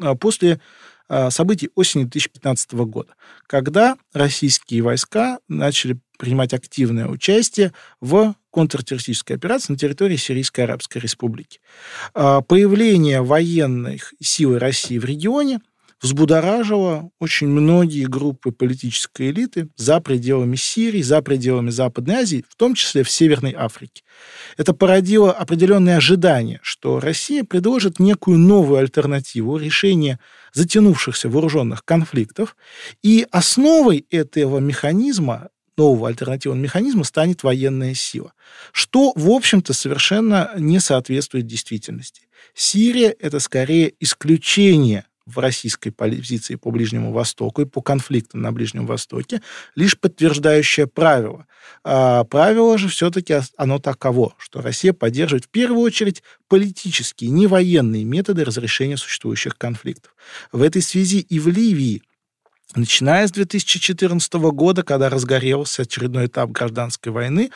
а, 0.00 0.14
после 0.14 0.60
а, 1.08 1.30
событий 1.30 1.70
осени 1.74 2.02
2015 2.02 2.74
года, 2.74 3.14
когда 3.48 3.96
российские 4.12 4.82
войска 4.82 5.40
начали 5.48 5.98
принимать 6.16 6.54
активное 6.54 7.08
участие 7.08 7.72
в 8.00 8.36
контртеррористической 8.52 9.34
операции 9.34 9.72
на 9.72 9.78
территории 9.78 10.16
Сирийской 10.16 10.60
Арабской 10.60 10.98
Республики. 10.98 11.58
Появление 12.12 13.22
военных 13.22 14.14
силы 14.20 14.60
России 14.60 14.98
в 14.98 15.04
регионе– 15.04 15.60
взбудоражило 16.02 17.10
очень 17.20 17.46
многие 17.46 18.04
группы 18.04 18.50
политической 18.50 19.30
элиты 19.30 19.68
за 19.76 20.00
пределами 20.00 20.56
Сирии, 20.56 21.00
за 21.00 21.22
пределами 21.22 21.70
Западной 21.70 22.16
Азии, 22.16 22.44
в 22.48 22.56
том 22.56 22.74
числе 22.74 23.04
в 23.04 23.10
Северной 23.10 23.54
Африке. 23.56 24.02
Это 24.56 24.74
породило 24.74 25.32
определенные 25.32 25.96
ожидания, 25.96 26.60
что 26.62 27.00
Россия 27.00 27.44
предложит 27.44 28.00
некую 28.00 28.38
новую 28.38 28.80
альтернативу 28.80 29.56
решения 29.56 30.18
затянувшихся 30.52 31.28
вооруженных 31.28 31.84
конфликтов, 31.84 32.56
и 33.02 33.26
основой 33.30 34.04
этого 34.10 34.58
механизма 34.58 35.48
нового 35.76 36.08
альтернативного 36.08 36.60
механизма 36.60 37.04
станет 37.04 37.42
военная 37.42 37.94
сила, 37.94 38.34
что, 38.72 39.12
в 39.16 39.30
общем-то, 39.30 39.72
совершенно 39.72 40.50
не 40.58 40.80
соответствует 40.80 41.46
действительности. 41.46 42.28
Сирия– 42.54 43.14
это 43.20 43.40
скорее 43.40 43.94
исключение 43.98 45.06
в 45.26 45.38
российской 45.38 45.90
позиции 45.90 46.56
по 46.56 46.70
Ближнему 46.70 47.12
Востоку 47.12 47.62
и 47.62 47.64
по 47.64 47.82
конфликтам 47.82 48.42
на 48.42 48.52
Ближнем 48.52 48.86
Востоке, 48.86 49.42
лишь 49.74 49.98
подтверждающее 49.98 50.86
правило. 50.86 51.46
А 51.84 52.24
правило 52.24 52.76
же 52.78 52.88
все-таки 52.88 53.40
оно 53.56 53.78
таково, 53.78 54.34
что 54.38 54.60
Россия 54.60 54.92
поддерживает 54.92 55.44
в 55.44 55.48
первую 55.48 55.82
очередь 55.82 56.22
политические, 56.48 57.30
не 57.30 57.46
военные 57.46 58.04
методы 58.04 58.44
разрешения 58.44 58.96
существующих 58.96 59.56
конфликтов. 59.56 60.14
В 60.50 60.62
этой 60.62 60.82
связи 60.82 61.20
и 61.20 61.38
в 61.38 61.48
Ливии 61.48 62.02
Начиная 62.74 63.26
с 63.26 63.32
2014 63.32 64.32
года, 64.32 64.82
когда 64.82 65.10
разгорелся 65.10 65.82
очередной 65.82 66.26
этап 66.26 66.50
гражданской 66.52 67.12
войны, 67.12 67.50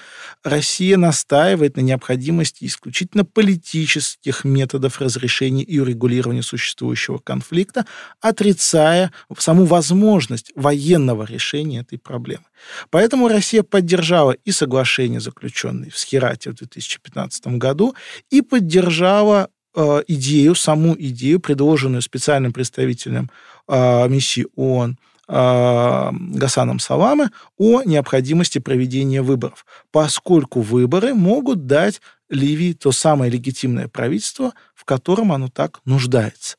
Россия 0.44 0.98
настаивает 0.98 1.78
на 1.78 1.80
необходимости 1.80 2.66
исключительно 2.66 3.24
политических 3.24 4.44
методов 4.44 5.00
разрешения 5.00 5.62
и 5.62 5.78
урегулирования 5.78 6.42
существующего 6.42 7.16
конфликта, 7.16 7.86
отрицая 8.20 9.10
саму 9.38 9.64
возможность 9.64 10.52
военного 10.54 11.24
решения 11.24 11.80
этой 11.80 11.98
проблемы. 11.98 12.44
Поэтому 12.90 13.28
Россия 13.28 13.62
поддержала 13.62 14.32
и 14.32 14.50
соглашение, 14.50 15.20
заключенное 15.20 15.88
в 15.88 15.96
Схирате 15.96 16.50
в 16.50 16.56
2015 16.56 17.46
году, 17.58 17.94
и 18.28 18.42
поддержала 18.42 19.48
э, 19.74 20.02
идею, 20.08 20.54
саму 20.54 20.94
идею, 20.98 21.40
предложенную 21.40 22.02
специальным 22.02 22.52
представителем 22.52 23.30
миссии 23.68 24.46
ООН 24.56 24.98
э, 25.28 26.10
Гасаном 26.12 26.78
Саламе 26.78 27.30
о 27.58 27.82
необходимости 27.82 28.58
проведения 28.58 29.22
выборов, 29.22 29.66
поскольку 29.90 30.60
выборы 30.60 31.14
могут 31.14 31.66
дать 31.66 32.00
Ливии 32.28 32.72
то 32.72 32.92
самое 32.92 33.30
легитимное 33.30 33.88
правительство, 33.88 34.52
в 34.74 34.84
котором 34.84 35.32
оно 35.32 35.48
так 35.48 35.80
нуждается. 35.84 36.56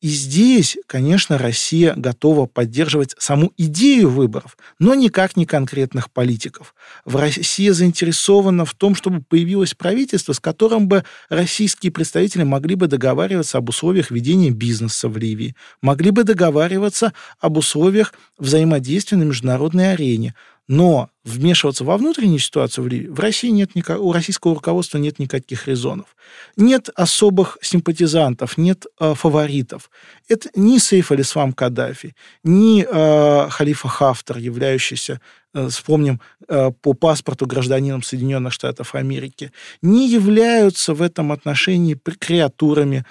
И 0.00 0.08
здесь, 0.08 0.78
конечно, 0.86 1.38
Россия 1.38 1.94
готова 1.96 2.46
поддерживать 2.46 3.14
саму 3.18 3.52
идею 3.56 4.10
выборов, 4.10 4.56
но 4.78 4.94
никак 4.94 5.36
не 5.36 5.44
конкретных 5.44 6.10
политиков. 6.10 6.74
В 7.04 7.16
России 7.16 7.68
заинтересована 7.70 8.64
в 8.64 8.74
том, 8.74 8.94
чтобы 8.94 9.22
появилось 9.22 9.74
правительство, 9.74 10.32
с 10.32 10.40
которым 10.40 10.88
бы 10.88 11.04
российские 11.28 11.90
представители 11.90 12.44
могли 12.44 12.76
бы 12.76 12.86
договариваться 12.86 13.58
об 13.58 13.68
условиях 13.68 14.10
ведения 14.10 14.50
бизнеса 14.50 15.08
в 15.08 15.16
Ливии, 15.16 15.56
могли 15.82 16.10
бы 16.10 16.24
договариваться 16.24 17.12
об 17.40 17.58
условиях 17.58 18.14
взаимодействия 18.38 19.18
на 19.18 19.24
международной 19.24 19.92
арене, 19.92 20.34
но 20.68 21.08
вмешиваться 21.24 21.82
во 21.82 21.96
внутреннюю 21.96 22.38
ситуацию 22.38 22.84
в 22.84 22.88
Ливии 22.88 23.08
в 23.08 23.18
России 23.18 23.48
нет 23.48 23.74
никак, 23.74 24.00
у 24.00 24.12
российского 24.12 24.54
руководства 24.54 24.98
нет 24.98 25.18
никаких 25.18 25.66
резонов. 25.66 26.14
Нет 26.56 26.90
особых 26.94 27.58
симпатизантов, 27.62 28.58
нет 28.58 28.86
э, 29.00 29.14
фаворитов. 29.14 29.90
Это 30.28 30.50
ни 30.54 30.78
Сейф 30.78 31.10
Алисвам 31.10 31.52
Каддафи, 31.54 32.14
ни 32.44 32.86
э, 32.86 33.48
Халифа 33.48 33.88
Хафтар, 33.88 34.36
являющийся, 34.36 35.20
э, 35.54 35.68
вспомним, 35.68 36.20
э, 36.48 36.70
по 36.82 36.92
паспорту 36.92 37.46
гражданином 37.46 38.02
Соединенных 38.02 38.52
Штатов 38.52 38.94
Америки, 38.94 39.52
не 39.80 40.08
являются 40.08 40.92
в 40.92 41.00
этом 41.00 41.32
отношении 41.32 41.94
креатурами 41.94 43.04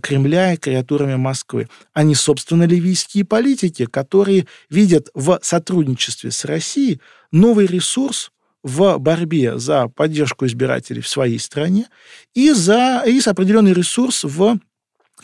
Кремля 0.00 0.54
и 0.54 0.56
креатурами 0.56 1.16
Москвы. 1.16 1.68
Они, 1.92 2.14
собственно, 2.14 2.64
ливийские 2.64 3.24
политики, 3.24 3.86
которые 3.86 4.46
видят 4.70 5.08
в 5.14 5.40
сотрудничестве 5.42 6.30
с 6.30 6.44
Россией 6.44 7.00
новый 7.32 7.66
ресурс 7.66 8.30
в 8.62 8.98
борьбе 8.98 9.58
за 9.58 9.88
поддержку 9.88 10.46
избирателей 10.46 11.00
в 11.00 11.08
своей 11.08 11.38
стране 11.38 11.86
и, 12.34 12.52
за, 12.52 13.02
и 13.06 13.20
с 13.20 13.26
определенный 13.26 13.72
ресурс 13.72 14.22
в 14.24 14.58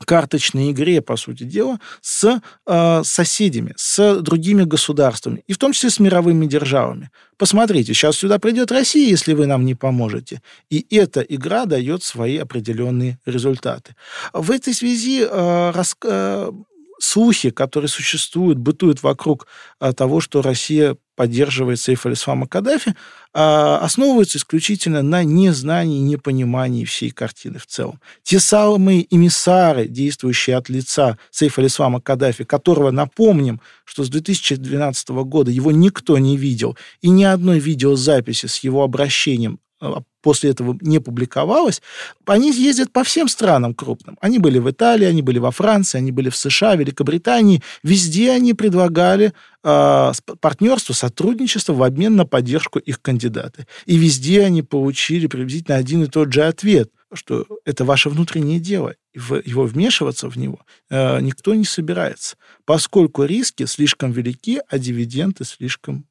карточной 0.04 0.72
игре, 0.72 1.00
по 1.00 1.16
сути 1.16 1.44
дела, 1.44 1.78
с 2.00 2.40
э, 2.66 3.02
соседями, 3.04 3.74
с 3.76 4.20
другими 4.20 4.64
государствами, 4.64 5.42
и 5.46 5.52
в 5.52 5.58
том 5.58 5.72
числе 5.72 5.90
с 5.90 6.00
мировыми 6.00 6.46
державами. 6.46 7.10
Посмотрите, 7.36 7.94
сейчас 7.94 8.16
сюда 8.16 8.38
придет 8.38 8.72
Россия, 8.72 9.08
если 9.08 9.32
вы 9.32 9.46
нам 9.46 9.64
не 9.64 9.74
поможете. 9.74 10.42
И 10.70 10.84
эта 10.90 11.20
игра 11.20 11.66
дает 11.66 12.02
свои 12.02 12.36
определенные 12.36 13.18
результаты. 13.26 13.94
В 14.32 14.50
этой 14.50 14.74
связи 14.74 15.22
э, 15.22 15.70
рас, 15.74 15.96
э, 16.04 16.50
слухи, 16.98 17.50
которые 17.50 17.88
существуют, 17.88 18.58
бытуют 18.58 19.02
вокруг 19.02 19.46
а, 19.78 19.92
того, 19.92 20.20
что 20.20 20.42
Россия 20.42 20.96
поддерживает 21.16 21.80
Сейф 21.80 22.06
Алисфама 22.06 22.46
Каддафи, 22.46 22.94
а, 23.34 23.78
основываются 23.78 24.38
исключительно 24.38 25.02
на 25.02 25.24
незнании, 25.24 26.00
непонимании 26.00 26.84
всей 26.84 27.10
картины 27.10 27.58
в 27.58 27.66
целом. 27.66 28.00
Те 28.22 28.38
самые 28.38 29.12
эмиссары, 29.14 29.88
действующие 29.88 30.56
от 30.56 30.68
лица 30.68 31.18
Сейф 31.30 31.58
Алисфама 31.58 32.00
Каддафи, 32.00 32.44
которого, 32.44 32.90
напомним, 32.90 33.60
что 33.84 34.04
с 34.04 34.08
2012 34.08 35.08
года 35.08 35.50
его 35.50 35.72
никто 35.72 36.18
не 36.18 36.36
видел, 36.36 36.76
и 37.00 37.10
ни 37.10 37.24
одной 37.24 37.58
видеозаписи 37.58 38.46
с 38.46 38.58
его 38.58 38.82
обращением 38.84 39.58
а, 39.80 40.02
после 40.28 40.50
этого 40.50 40.76
не 40.82 40.98
публиковалось, 40.98 41.80
они 42.26 42.52
ездят 42.52 42.92
по 42.92 43.02
всем 43.02 43.28
странам 43.28 43.72
крупным. 43.72 44.18
Они 44.20 44.38
были 44.38 44.58
в 44.58 44.70
Италии, 44.70 45.06
они 45.06 45.22
были 45.22 45.38
во 45.38 45.50
Франции, 45.50 45.96
они 45.96 46.12
были 46.12 46.28
в 46.28 46.36
США, 46.36 46.76
Великобритании. 46.76 47.62
Везде 47.82 48.30
они 48.32 48.52
предлагали 48.52 49.32
э, 49.64 50.12
партнерство, 50.40 50.92
сотрудничество 50.92 51.72
в 51.72 51.82
обмен 51.82 52.14
на 52.16 52.26
поддержку 52.26 52.78
их 52.78 53.00
кандидата. 53.00 53.66
И 53.86 53.96
везде 53.96 54.42
они 54.44 54.60
получили 54.60 55.28
приблизительно 55.28 55.78
один 55.78 56.04
и 56.04 56.08
тот 56.08 56.30
же 56.30 56.44
ответ, 56.44 56.90
что 57.14 57.46
это 57.64 57.86
ваше 57.86 58.10
внутреннее 58.10 58.60
дело, 58.60 58.94
и 59.14 59.18
в 59.18 59.40
его 59.46 59.64
вмешиваться 59.64 60.28
в 60.28 60.36
него 60.36 60.60
э, 60.90 61.22
никто 61.22 61.54
не 61.54 61.64
собирается, 61.64 62.36
поскольку 62.66 63.24
риски 63.24 63.64
слишком 63.64 64.12
велики, 64.12 64.60
а 64.68 64.78
дивиденды 64.78 65.44
слишком 65.44 66.04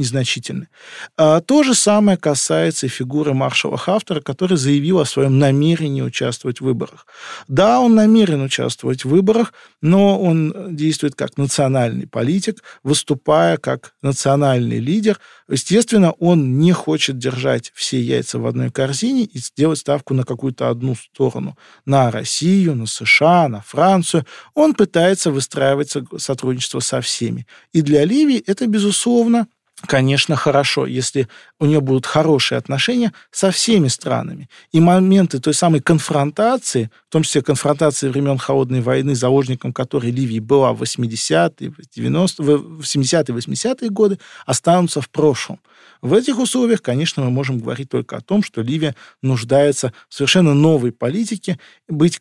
незначительны. 0.00 0.68
А, 1.16 1.40
то 1.40 1.62
же 1.62 1.74
самое 1.74 2.16
касается 2.16 2.88
фигуры 2.88 3.34
маршала 3.34 3.76
Хафтера, 3.76 4.20
который 4.20 4.56
заявил 4.56 4.98
о 4.98 5.04
своем 5.04 5.38
намерении 5.38 6.02
участвовать 6.02 6.60
в 6.60 6.64
выборах. 6.64 7.06
Да, 7.46 7.80
он 7.80 7.94
намерен 7.94 8.42
участвовать 8.42 9.04
в 9.04 9.08
выборах, 9.10 9.52
но 9.82 10.20
он 10.20 10.74
действует 10.74 11.14
как 11.14 11.36
национальный 11.36 12.06
политик, 12.06 12.64
выступая 12.82 13.58
как 13.58 13.94
национальный 14.02 14.78
лидер. 14.78 15.20
Естественно, 15.48 16.12
он 16.12 16.58
не 16.58 16.72
хочет 16.72 17.18
держать 17.18 17.70
все 17.74 18.00
яйца 18.00 18.38
в 18.38 18.46
одной 18.46 18.70
корзине 18.70 19.24
и 19.24 19.38
сделать 19.38 19.78
ставку 19.78 20.14
на 20.14 20.24
какую-то 20.24 20.70
одну 20.70 20.94
сторону. 20.94 21.56
На 21.84 22.10
Россию, 22.10 22.74
на 22.74 22.86
США, 22.86 23.48
на 23.48 23.60
Францию. 23.60 24.24
Он 24.54 24.74
пытается 24.74 25.30
выстраивать 25.30 25.94
сотрудничество 26.18 26.80
со 26.80 27.00
всеми. 27.00 27.46
И 27.72 27.82
для 27.82 28.04
Ливии 28.04 28.42
это, 28.46 28.66
безусловно, 28.66 29.46
конечно, 29.86 30.36
хорошо, 30.36 30.86
если 30.86 31.28
у 31.58 31.66
нее 31.66 31.80
будут 31.80 32.06
хорошие 32.06 32.58
отношения 32.58 33.12
со 33.30 33.50
всеми 33.50 33.88
странами. 33.88 34.48
И 34.72 34.80
моменты 34.80 35.40
той 35.40 35.54
самой 35.54 35.80
конфронтации, 35.80 36.90
в 37.08 37.12
том 37.12 37.22
числе 37.22 37.42
конфронтации 37.42 38.08
времен 38.08 38.38
Холодной 38.38 38.80
войны, 38.80 39.14
заложником 39.14 39.72
которой 39.72 40.10
Ливия 40.10 40.40
была 40.40 40.72
в 40.72 40.82
80-е, 40.82 41.72
90 41.94 42.42
в 42.42 42.80
70-е, 42.80 43.36
80-е 43.36 43.90
годы, 43.90 44.18
останутся 44.46 45.00
в 45.00 45.08
прошлом. 45.08 45.60
В 46.02 46.14
этих 46.14 46.38
условиях, 46.38 46.80
конечно, 46.80 47.22
мы 47.22 47.30
можем 47.30 47.58
говорить 47.58 47.90
только 47.90 48.16
о 48.16 48.20
том, 48.20 48.42
что 48.42 48.62
Ливия 48.62 48.94
нуждается 49.22 49.92
в 50.08 50.14
совершенно 50.14 50.54
новой 50.54 50.92
политике, 50.92 51.58
быть 51.88 52.20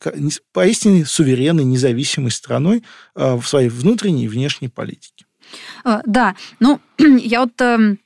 поистине 0.51 1.05
суверенной, 1.05 1.63
независимой 1.63 2.31
страной 2.31 2.83
э, 3.15 3.35
в 3.35 3.47
своей 3.47 3.69
внутренней 3.69 4.25
и 4.25 4.27
внешней 4.27 4.67
политике. 4.67 5.25
Э, 5.85 6.01
да, 6.05 6.35
ну, 6.59 6.79
я 6.97 7.41
вот 7.41 7.59
эм, 7.61 7.99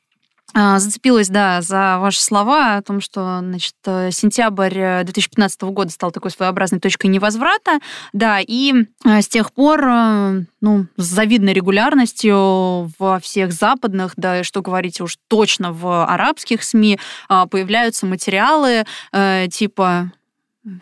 а, 0.56 0.78
зацепилась, 0.78 1.30
да, 1.30 1.62
за 1.62 1.98
ваши 2.00 2.22
слова 2.22 2.76
о 2.76 2.82
том, 2.84 3.02
что, 3.02 3.40
значит, 3.40 3.74
э, 3.86 4.12
сентябрь 4.12 5.04
2015 5.04 5.62
года 5.64 5.90
стал 5.90 6.12
такой 6.12 6.30
своеобразной 6.30 6.80
точкой 6.80 7.08
невозврата, 7.08 7.80
да, 8.14 8.40
и 8.40 8.74
э, 9.04 9.22
с 9.22 9.28
тех 9.28 9.52
пор, 9.52 9.84
ну, 10.62 10.88
с 10.96 11.04
завидной 11.04 11.54
регулярностью 11.54 12.92
во 13.00 13.20
всех 13.20 13.52
западных, 13.52 14.14
да, 14.16 14.44
что 14.44 14.62
говорить 14.62 15.02
уж 15.02 15.18
точно 15.28 15.74
в 15.74 16.06
арабских 16.06 16.64
СМИ, 16.64 17.00
появляются 17.28 18.06
материалы 18.06 18.86
типа 19.50 20.12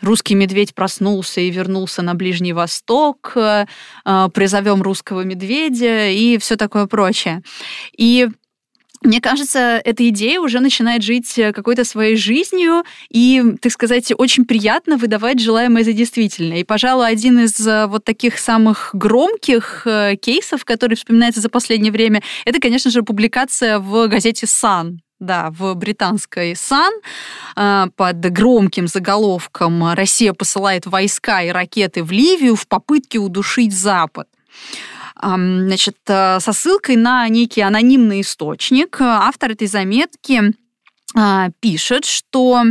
Русский 0.00 0.36
медведь 0.36 0.74
проснулся 0.74 1.40
и 1.40 1.50
вернулся 1.50 2.02
на 2.02 2.14
Ближний 2.14 2.52
Восток, 2.52 3.32
э, 3.34 3.66
э, 4.04 4.28
призовем 4.32 4.80
русского 4.80 5.22
медведя 5.22 6.08
и 6.08 6.38
все 6.38 6.56
такое 6.56 6.86
прочее. 6.86 7.42
И 7.96 8.28
мне 9.00 9.20
кажется, 9.20 9.80
эта 9.84 10.08
идея 10.10 10.38
уже 10.38 10.60
начинает 10.60 11.02
жить 11.02 11.36
э, 11.36 11.52
какой-то 11.52 11.84
своей 11.84 12.14
жизнью, 12.14 12.84
и, 13.10 13.42
так 13.60 13.72
сказать, 13.72 14.12
очень 14.16 14.44
приятно 14.44 14.96
выдавать 14.96 15.40
желаемое 15.40 15.82
за 15.82 15.92
действительное. 15.92 16.58
И, 16.58 16.64
пожалуй, 16.64 17.08
один 17.08 17.40
из 17.40 17.58
вот 17.88 18.04
таких 18.04 18.38
самых 18.38 18.90
громких 18.92 19.84
кейсов, 20.20 20.64
который 20.64 20.94
вспоминается 20.94 21.40
за 21.40 21.48
последнее 21.48 21.90
время, 21.90 22.22
это, 22.44 22.60
конечно 22.60 22.92
же, 22.92 23.02
публикация 23.02 23.80
в 23.80 24.06
газете 24.06 24.46
«Сан», 24.46 25.00
да, 25.22 25.50
в 25.50 25.74
британской 25.74 26.54
САН 26.56 26.92
под 27.96 28.20
громким 28.32 28.88
заголовком 28.88 29.92
«Россия 29.94 30.32
посылает 30.32 30.86
войска 30.86 31.42
и 31.42 31.50
ракеты 31.50 32.02
в 32.02 32.10
Ливию 32.10 32.56
в 32.56 32.66
попытке 32.66 33.18
удушить 33.18 33.72
Запад» 33.74 34.28
значит, 35.20 35.98
э, 36.08 36.40
со 36.40 36.52
ссылкой 36.52 36.96
на 36.96 37.28
некий 37.28 37.60
анонимный 37.60 38.22
источник. 38.22 39.00
Автор 39.00 39.52
этой 39.52 39.68
заметки 39.68 40.52
а, 41.14 41.50
пишет, 41.60 42.04
что 42.04 42.64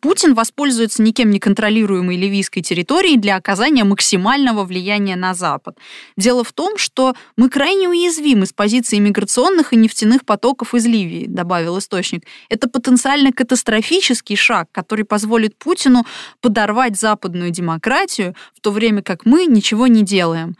Путин 0.00 0.34
воспользуется 0.34 1.02
никем 1.02 1.30
не 1.30 1.38
контролируемой 1.38 2.16
ливийской 2.16 2.60
территорией 2.62 3.16
для 3.16 3.36
оказания 3.36 3.84
максимального 3.84 4.64
влияния 4.64 5.16
на 5.16 5.34
Запад. 5.34 5.78
Дело 6.16 6.44
в 6.44 6.52
том, 6.52 6.78
что 6.78 7.14
мы 7.36 7.48
крайне 7.48 7.88
уязвимы 7.88 8.46
с 8.46 8.52
позиции 8.52 8.98
миграционных 8.98 9.72
и 9.72 9.76
нефтяных 9.76 10.24
потоков 10.24 10.74
из 10.74 10.86
Ливии, 10.86 11.26
добавил 11.26 11.78
источник. 11.78 12.24
Это 12.48 12.68
потенциально 12.68 13.32
катастрофический 13.32 14.36
шаг, 14.36 14.68
который 14.72 15.04
позволит 15.04 15.56
Путину 15.56 16.06
подорвать 16.40 16.98
западную 16.98 17.50
демократию, 17.50 18.34
в 18.54 18.60
то 18.60 18.70
время 18.70 19.02
как 19.02 19.26
мы 19.26 19.46
ничего 19.46 19.86
не 19.86 20.02
делаем. 20.02 20.56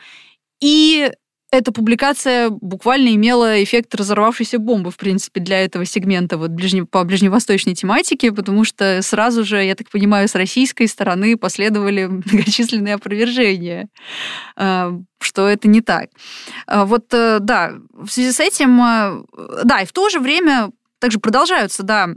И 0.61 1.11
эта 1.53 1.71
публикация 1.71 2.49
буквально 2.49 3.15
имела 3.15 3.63
эффект 3.63 3.95
разорвавшейся 3.95 4.59
бомбы, 4.59 4.91
в 4.91 4.97
принципе, 4.97 5.39
для 5.39 5.63
этого 5.63 5.85
сегмента 5.85 6.39
вот 6.39 6.51
ближне, 6.51 6.87
по 6.87 7.05
ближневосточной 7.05 7.75
тематике, 7.75 8.33
потому 8.33 8.65
что 8.65 9.03
сразу 9.03 9.45
же, 9.45 9.63
я 9.63 9.75
так 9.75 9.91
понимаю, 9.91 10.29
с 10.29 10.35
российской 10.35 10.87
стороны 10.87 11.37
последовали 11.37 12.07
многочисленные 12.33 12.95
опровержения, 12.95 13.89
э, 14.57 14.93
что 15.21 15.47
это 15.47 15.69
не 15.69 15.83
так. 15.83 16.09
Э, 16.67 16.85
вот, 16.85 17.13
э, 17.13 17.39
да, 17.41 17.75
в 17.93 18.09
связи 18.09 18.33
с 18.33 18.41
этим, 18.41 19.27
да, 19.63 19.83
и 19.83 19.87
в 19.87 19.93
то 19.93 20.09
же 20.09 20.21
время 20.21 20.71
также 21.01 21.21
продолжаются, 21.21 21.83
да, 21.83 22.09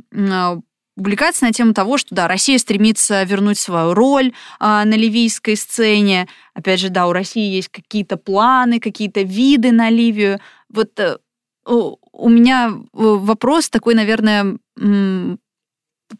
публикации 0.95 1.45
на 1.45 1.53
тему 1.53 1.73
того, 1.73 1.97
что 1.97 2.15
да, 2.15 2.27
Россия 2.27 2.57
стремится 2.57 3.23
вернуть 3.23 3.59
свою 3.59 3.93
роль 3.93 4.33
а, 4.59 4.85
на 4.85 4.95
ливийской 4.95 5.55
сцене. 5.55 6.27
Опять 6.53 6.79
же, 6.79 6.89
да, 6.89 7.07
у 7.07 7.11
России 7.13 7.55
есть 7.55 7.69
какие-то 7.69 8.17
планы, 8.17 8.79
какие-то 8.79 9.21
виды 9.21 9.71
на 9.71 9.89
Ливию. 9.89 10.39
Вот 10.69 10.99
э, 10.99 11.17
у 11.65 12.29
меня 12.29 12.73
вопрос 12.93 13.69
такой, 13.69 13.93
наверное, 13.93 14.57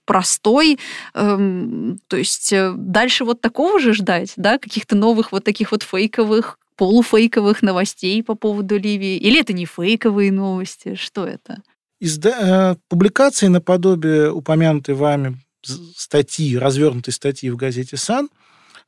простой, 0.05 0.79
эм, 1.13 1.99
то 2.07 2.17
есть 2.17 2.51
э, 2.51 2.73
дальше 2.75 3.23
вот 3.23 3.41
такого 3.41 3.79
же 3.79 3.93
ждать, 3.93 4.33
да, 4.35 4.57
каких-то 4.57 4.95
новых 4.95 5.31
вот 5.31 5.43
таких 5.43 5.71
вот 5.71 5.83
фейковых, 5.83 6.59
полуфейковых 6.75 7.61
новостей 7.61 8.23
по 8.23 8.35
поводу 8.35 8.77
Ливии? 8.77 9.17
Или 9.17 9.39
это 9.39 9.53
не 9.53 9.65
фейковые 9.65 10.31
новости? 10.31 10.95
Что 10.95 11.25
это? 11.25 11.61
Изда... 11.99 12.73
Э, 12.73 12.75
публикации 12.89 13.47
наподобие 13.47 14.31
упомянутой 14.31 14.95
вами 14.95 15.39
статьи, 15.63 16.57
развернутой 16.57 17.13
статьи 17.13 17.49
в 17.49 17.55
газете 17.55 17.97
«Сан» 17.97 18.29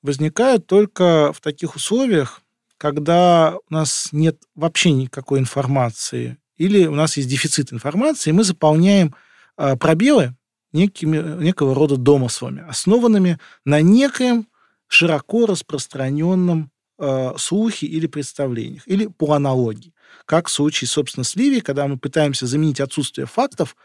возникают 0.04 0.68
только 0.68 1.34
в 1.34 1.42
таких 1.42 1.76
условиях, 1.76 2.42
когда 2.78 3.58
у 3.70 3.74
нас 3.74 4.10
нет 4.12 4.38
вообще 4.56 4.92
никакой 4.92 5.40
информации 5.40 6.38
или 6.58 6.86
у 6.86 6.96
нас 6.96 7.18
есть 7.18 7.30
дефицит 7.30 7.72
информации, 7.72 8.30
и 8.30 8.34
мы 8.34 8.44
заполняем 8.44 9.16
э, 9.58 9.76
пробелы 9.76 10.36
некими, 10.74 11.44
некого 11.44 11.74
рода 11.74 11.98
домыслами, 11.98 12.66
основанными 12.68 13.40
на 13.66 13.82
некоем 13.82 14.48
широко 14.88 15.46
распространенном 15.46 16.72
э, 17.00 17.34
слухе 17.38 17.88
или 17.88 18.08
представлениях, 18.08 18.88
или 18.88 19.08
по 19.08 19.34
аналогии 19.34 19.94
как 20.26 20.48
в 20.48 20.52
случае, 20.52 20.88
собственно, 20.88 21.24
с 21.24 21.36
Ливией, 21.36 21.62
когда 21.62 21.88
мы 21.88 21.98
пытаемся 21.98 22.48
заменить 22.48 22.80
отсутствие 22.80 23.28
фактов 23.28 23.76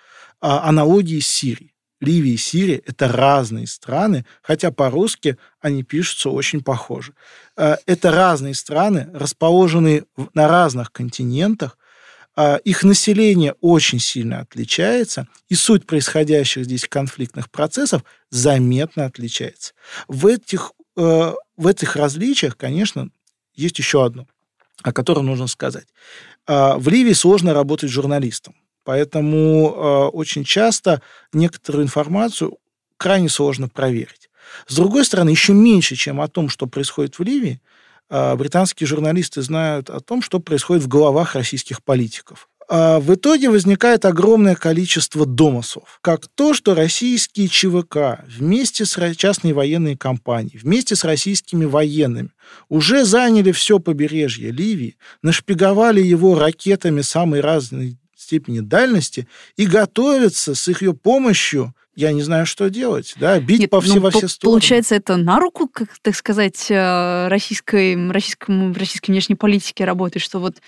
а, 0.40 0.68
аналогией 0.68 1.20
с 1.20 1.28
Сирией. 1.28 1.72
Ливия 2.00 2.34
и 2.34 2.36
Сирия– 2.36 2.82
это 2.86 3.06
разные 3.06 3.68
страны, 3.68 4.26
хотя 4.42 4.72
по-русски 4.72 5.38
они 5.60 5.84
пишутся 5.84 6.30
очень 6.30 6.62
похоже. 6.62 7.14
А, 7.56 7.78
это 7.86 8.10
разные 8.10 8.54
страны, 8.54 9.08
расположенные 9.14 10.04
на 10.34 10.48
разных 10.48 10.90
континентах, 10.90 11.78
а, 12.34 12.56
их 12.56 12.82
население 12.82 13.54
очень 13.60 14.00
сильно 14.00 14.40
отличается, 14.40 15.28
и 15.48 15.54
суть 15.54 15.86
происходящих 15.86 16.64
здесь 16.64 16.88
конфликтных 16.88 17.50
процессов 17.50 18.02
заметно 18.30 19.04
отличается. 19.04 19.74
В 20.08 20.26
этих, 20.26 20.72
э, 20.96 21.32
в 21.56 21.66
этих 21.66 21.94
различиях, 21.94 22.56
конечно, 22.56 23.10
есть 23.54 23.78
еще 23.78 24.04
одно, 24.04 24.26
о 24.82 24.92
котором 24.92 25.26
нужно 25.26 25.46
сказать. 25.46 25.86
А, 26.46 26.76
в 26.78 26.88
Ливии 26.88 27.12
сложно 27.12 27.54
работать 27.54 27.90
журналистом, 27.90 28.54
поэтому 28.84 29.74
а, 29.74 30.08
очень 30.08 30.44
часто 30.44 31.02
некоторую 31.32 31.84
информацию 31.84 32.58
крайне 32.96 33.28
сложно 33.28 33.68
проверить. 33.68 34.30
С 34.66 34.76
другой 34.76 35.04
стороны, 35.04 35.30
еще 35.30 35.52
меньше, 35.52 35.96
чем 35.96 36.20
о 36.20 36.28
том, 36.28 36.48
что 36.48 36.66
происходит 36.66 37.18
в 37.18 37.22
Ливии, 37.22 37.60
а, 38.08 38.36
британские 38.36 38.86
журналисты 38.86 39.42
знают 39.42 39.90
о 39.90 40.00
том, 40.00 40.22
что 40.22 40.38
происходит 40.38 40.84
в 40.84 40.88
головах 40.88 41.34
российских 41.34 41.82
политиков. 41.82 42.48
А 42.74 43.00
в 43.00 43.14
итоге 43.14 43.50
возникает 43.50 44.06
огромное 44.06 44.54
количество 44.54 45.26
домыслов. 45.26 45.98
Как 46.00 46.26
то, 46.26 46.54
что 46.54 46.74
российские 46.74 47.48
ЧВК 47.48 48.24
вместе 48.26 48.86
с 48.86 49.14
частной 49.14 49.52
военной 49.52 49.94
компанией, 49.94 50.56
вместе 50.56 50.96
с 50.96 51.04
российскими 51.04 51.66
военными 51.66 52.30
уже 52.70 53.04
заняли 53.04 53.52
все 53.52 53.78
побережье 53.78 54.50
Ливии, 54.52 54.96
нашпиговали 55.20 56.00
его 56.00 56.38
ракетами 56.38 57.02
самой 57.02 57.42
разной 57.42 57.98
степени 58.16 58.60
дальности 58.60 59.28
и 59.58 59.66
готовятся 59.66 60.54
с 60.54 60.66
их 60.66 60.80
ее 60.80 60.94
помощью 60.94 61.74
я 61.94 62.12
не 62.12 62.22
знаю, 62.22 62.46
что 62.46 62.70
делать, 62.70 63.14
да, 63.20 63.38
бить 63.38 63.60
Нет, 63.60 63.70
по 63.70 63.82
все, 63.82 63.96
ну, 63.96 64.00
во 64.00 64.10
все 64.10 64.28
стороны. 64.28 64.54
Получается, 64.54 64.94
это 64.94 65.18
на 65.18 65.38
руку, 65.38 65.68
как 65.68 65.90
так 66.00 66.16
сказать, 66.16 66.70
э, 66.70 67.28
российской, 67.28 68.10
российскому, 68.10 68.72
российской 68.72 69.10
внешней 69.10 69.34
политике 69.34 69.84
работает, 69.84 70.24
что 70.24 70.38
вот 70.38 70.62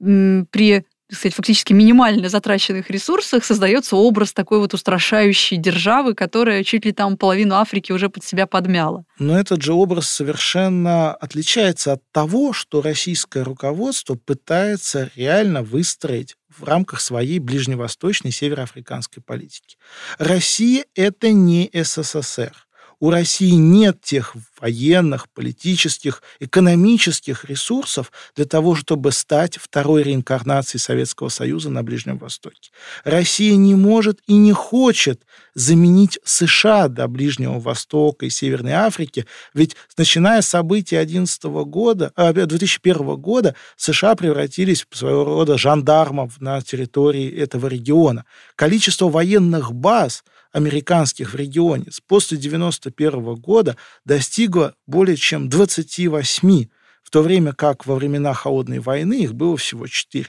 при 0.00 0.84
сказать, 1.14 1.34
фактически 1.34 1.72
минимально 1.72 2.28
затраченных 2.28 2.90
ресурсах 2.90 3.44
создается 3.44 3.96
образ 3.96 4.32
такой 4.32 4.58
вот 4.58 4.74
устрашающей 4.74 5.56
державы, 5.56 6.14
которая 6.14 6.64
чуть 6.64 6.84
ли 6.84 6.92
там 6.92 7.16
половину 7.16 7.54
Африки 7.54 7.92
уже 7.92 8.08
под 8.08 8.24
себя 8.24 8.46
подмяла. 8.46 9.04
Но 9.18 9.38
этот 9.38 9.62
же 9.62 9.72
образ 9.72 10.08
совершенно 10.08 11.14
отличается 11.14 11.92
от 11.92 12.02
того, 12.12 12.52
что 12.52 12.82
российское 12.82 13.42
руководство 13.42 14.14
пытается 14.14 15.10
реально 15.16 15.62
выстроить 15.62 16.36
в 16.48 16.64
рамках 16.64 17.00
своей 17.00 17.38
ближневосточной 17.38 18.30
североафриканской 18.30 19.22
политики. 19.22 19.76
Россия– 20.18 20.84
это 20.94 21.32
не 21.32 21.70
СССР 21.72 22.52
у 23.00 23.10
России 23.10 23.52
нет 23.52 24.00
тех 24.00 24.34
военных, 24.60 25.28
политических, 25.28 26.22
экономических 26.40 27.44
ресурсов 27.44 28.12
для 28.34 28.44
того, 28.44 28.74
чтобы 28.74 29.12
стать 29.12 29.56
второй 29.56 30.02
реинкарнацией 30.02 30.80
Советского 30.80 31.28
Союза 31.28 31.70
на 31.70 31.82
Ближнем 31.82 32.18
Востоке. 32.18 32.70
Россия 33.04 33.56
не 33.56 33.74
может 33.74 34.20
и 34.26 34.34
не 34.34 34.52
хочет 34.52 35.20
заменить 35.54 36.18
США 36.24 36.88
до 36.88 37.06
Ближнего 37.08 37.60
Востока 37.60 38.26
и 38.26 38.30
Северной 38.30 38.72
Африки, 38.72 39.26
ведь 39.52 39.76
начиная 39.96 40.42
с 40.42 40.48
событий 40.48 40.96
11 40.96 41.44
года, 41.44 42.12
2001 42.16 42.96
а, 42.96 43.16
года 43.16 43.54
США 43.76 44.14
превратились 44.14 44.86
в 44.88 44.96
своего 44.96 45.24
рода 45.24 45.58
жандармов 45.58 46.40
на 46.40 46.60
территории 46.60 47.30
этого 47.30 47.66
региона. 47.66 48.24
Количество 48.56 49.08
военных 49.08 49.72
баз– 49.72 50.24
американских 50.54 51.32
в 51.32 51.36
регионе 51.36 51.86
после 52.06 52.38
1991 52.38 53.34
года 53.34 53.76
достигла 54.04 54.74
более 54.86 55.16
чем 55.16 55.48
28, 55.48 56.66
в 57.02 57.10
то 57.10 57.22
время 57.22 57.52
как 57.52 57.86
во 57.86 57.96
времена 57.96 58.32
Холодной 58.32 58.78
войны 58.78 59.24
их 59.24 59.34
было 59.34 59.56
всего 59.56 59.86
4. 59.88 60.26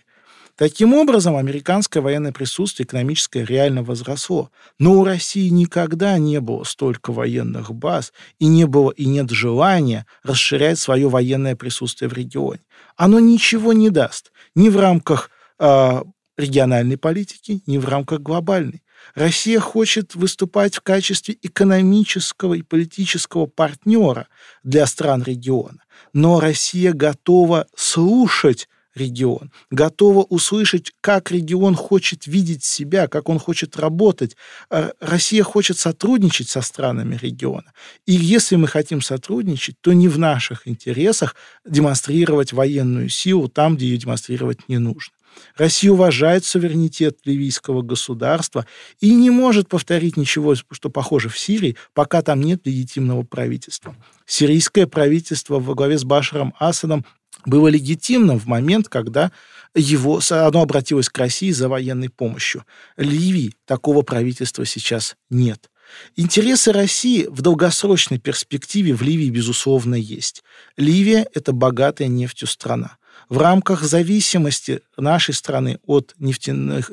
Таким 0.57 0.93
образом, 0.93 1.35
американское 1.35 2.01
военное 2.01 2.31
присутствие 2.31 2.85
экономическое 2.85 3.43
реально 3.43 3.83
возросло. 3.83 4.51
Но 4.79 4.93
у 4.93 5.03
России 5.03 5.49
никогда 5.49 6.17
не 6.17 6.39
было 6.39 6.63
столько 6.63 7.11
военных 7.11 7.73
баз, 7.73 8.13
и 8.39 8.47
не 8.47 8.65
было 8.65 8.91
и 8.91 9.05
нет 9.05 9.29
желания 9.29 10.05
расширять 10.23 10.79
свое 10.79 11.09
военное 11.09 11.57
присутствие 11.57 12.09
в 12.09 12.13
регионе. 12.13 12.61
Оно 12.95 13.19
ничего 13.19 13.73
не 13.73 13.89
даст 13.89 14.31
ни 14.55 14.69
в 14.69 14.79
рамках 14.79 15.29
э, 15.59 16.01
региональной 16.37 16.97
политики, 16.97 17.61
ни 17.65 17.77
в 17.77 17.87
рамках 17.87 18.21
глобальной. 18.21 18.83
Россия 19.13 19.59
хочет 19.59 20.15
выступать 20.15 20.75
в 20.75 20.81
качестве 20.81 21.37
экономического 21.41 22.55
и 22.55 22.61
политического 22.61 23.45
партнера 23.45 24.27
для 24.63 24.85
стран 24.87 25.23
региона. 25.23 25.83
Но 26.13 26.39
Россия 26.39 26.93
готова 26.93 27.67
слушать 27.75 28.67
регион, 28.95 29.51
готова 29.69 30.23
услышать, 30.23 30.93
как 31.01 31.31
регион 31.31 31.75
хочет 31.75 32.25
видеть 32.27 32.63
себя, 32.63 33.07
как 33.07 33.29
он 33.29 33.39
хочет 33.39 33.77
работать. 33.77 34.35
А 34.69 34.91
Россия 34.99 35.43
хочет 35.43 35.77
сотрудничать 35.77 36.49
со 36.49 36.61
странами 36.61 37.17
региона. 37.21 37.73
И 38.05 38.13
если 38.13 38.55
мы 38.55 38.67
хотим 38.67 39.01
сотрудничать, 39.01 39.75
то 39.81 39.93
не 39.93 40.07
в 40.07 40.17
наших 40.17 40.67
интересах 40.67 41.35
демонстрировать 41.65 42.53
военную 42.53 43.09
силу 43.09 43.49
там, 43.49 43.75
где 43.75 43.87
ее 43.87 43.97
демонстрировать 43.97 44.67
не 44.69 44.77
нужно. 44.77 45.14
Россия 45.55 45.91
уважает 45.91 46.45
суверенитет 46.45 47.19
ливийского 47.25 47.81
государства 47.81 48.65
и 48.99 49.13
не 49.13 49.29
может 49.29 49.69
повторить 49.69 50.17
ничего, 50.17 50.55
что 50.55 50.89
похоже 50.89 51.29
в 51.29 51.37
Сирии, 51.37 51.77
пока 51.93 52.21
там 52.21 52.41
нет 52.41 52.65
легитимного 52.65 53.23
правительства. 53.23 53.95
Сирийское 54.25 54.87
правительство 54.87 55.59
во 55.59 55.75
главе 55.75 55.97
с 55.97 56.03
Башаром 56.03 56.53
Асадом 56.59 57.05
было 57.45 57.67
легитимным 57.67 58.39
в 58.39 58.45
момент, 58.47 58.89
когда 58.89 59.31
его, 59.75 60.19
оно 60.29 60.61
обратилось 60.61 61.09
к 61.09 61.17
России 61.17 61.51
за 61.51 61.69
военной 61.69 62.09
помощью. 62.09 62.65
Ливии 62.97 63.53
такого 63.65 64.01
правительства 64.01 64.65
сейчас 64.65 65.15
нет. 65.29 65.69
Интересы 66.15 66.71
России 66.71 67.27
в 67.29 67.41
долгосрочной 67.41 68.17
перспективе 68.17 68.95
в 68.95 69.03
Ливии, 69.03 69.29
безусловно, 69.29 69.95
есть. 69.95 70.43
Ливия– 70.77 71.27
это 71.33 71.51
богатая 71.51 72.07
нефтью 72.07 72.47
страна 72.47 72.97
в 73.29 73.37
рамках 73.37 73.83
зависимости 73.83 74.81
нашей 74.97 75.33
страны 75.33 75.79
от 75.85 76.13
нефтяных 76.19 76.91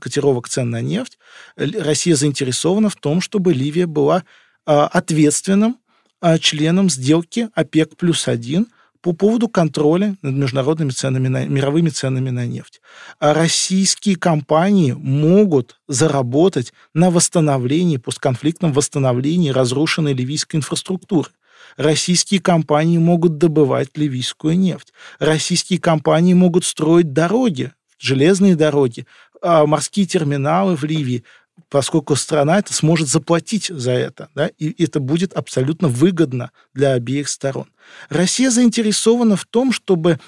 котировок 0.00 0.48
цен 0.48 0.70
на 0.70 0.80
нефть, 0.80 1.18
Россия 1.56 2.16
заинтересована 2.16 2.88
в 2.88 2.96
том, 2.96 3.20
чтобы 3.20 3.52
Ливия 3.52 3.86
была 3.86 4.24
а, 4.66 4.86
ответственным 4.86 5.78
а, 6.20 6.38
членом 6.38 6.88
сделки 6.88 7.48
ОПЕК 7.54 7.96
плюс 7.96 8.28
один 8.28 8.68
по 9.04 9.12
поводу 9.12 9.48
контроля 9.48 10.16
над 10.22 10.34
международными 10.34 10.88
ценами 10.88 11.28
на, 11.28 11.46
мировыми 11.46 11.90
ценами 11.90 12.30
на 12.30 12.46
нефть. 12.46 12.80
А 13.18 13.34
российские 13.34 14.16
компании 14.16 14.92
могут 14.92 15.78
заработать 15.86 16.72
на 16.94 17.10
восстановлении, 17.10 17.98
постконфликтном 17.98 18.72
восстановлении 18.72 19.50
разрушенной 19.50 20.14
ливийской 20.14 20.56
инфраструктуры. 20.56 21.28
Российские 21.76 22.40
компании 22.40 22.98
могут 22.98 23.38
добывать 23.38 23.88
ливийскую 23.96 24.58
нефть. 24.58 24.92
Российские 25.18 25.80
компании 25.80 26.34
могут 26.34 26.64
строить 26.64 27.12
дороги, 27.12 27.72
железные 27.98 28.56
дороги, 28.56 29.06
а, 29.42 29.66
морские 29.66 30.06
терминалы 30.06 30.76
в 30.76 30.84
Ливии, 30.84 31.24
поскольку 31.68 32.16
страна 32.16 32.58
это 32.58 32.72
сможет 32.72 33.08
заплатить 33.08 33.66
за 33.66 33.92
это, 33.92 34.28
да, 34.34 34.48
и 34.58 34.82
это 34.82 35.00
будет 35.00 35.32
абсолютно 35.34 35.88
выгодно 35.88 36.50
для 36.72 36.92
обеих 36.92 37.28
сторон. 37.28 37.66
Россия 38.08 38.50
заинтересована 38.50 39.36
в 39.36 39.44
том, 39.44 39.72
чтобы 39.72 40.18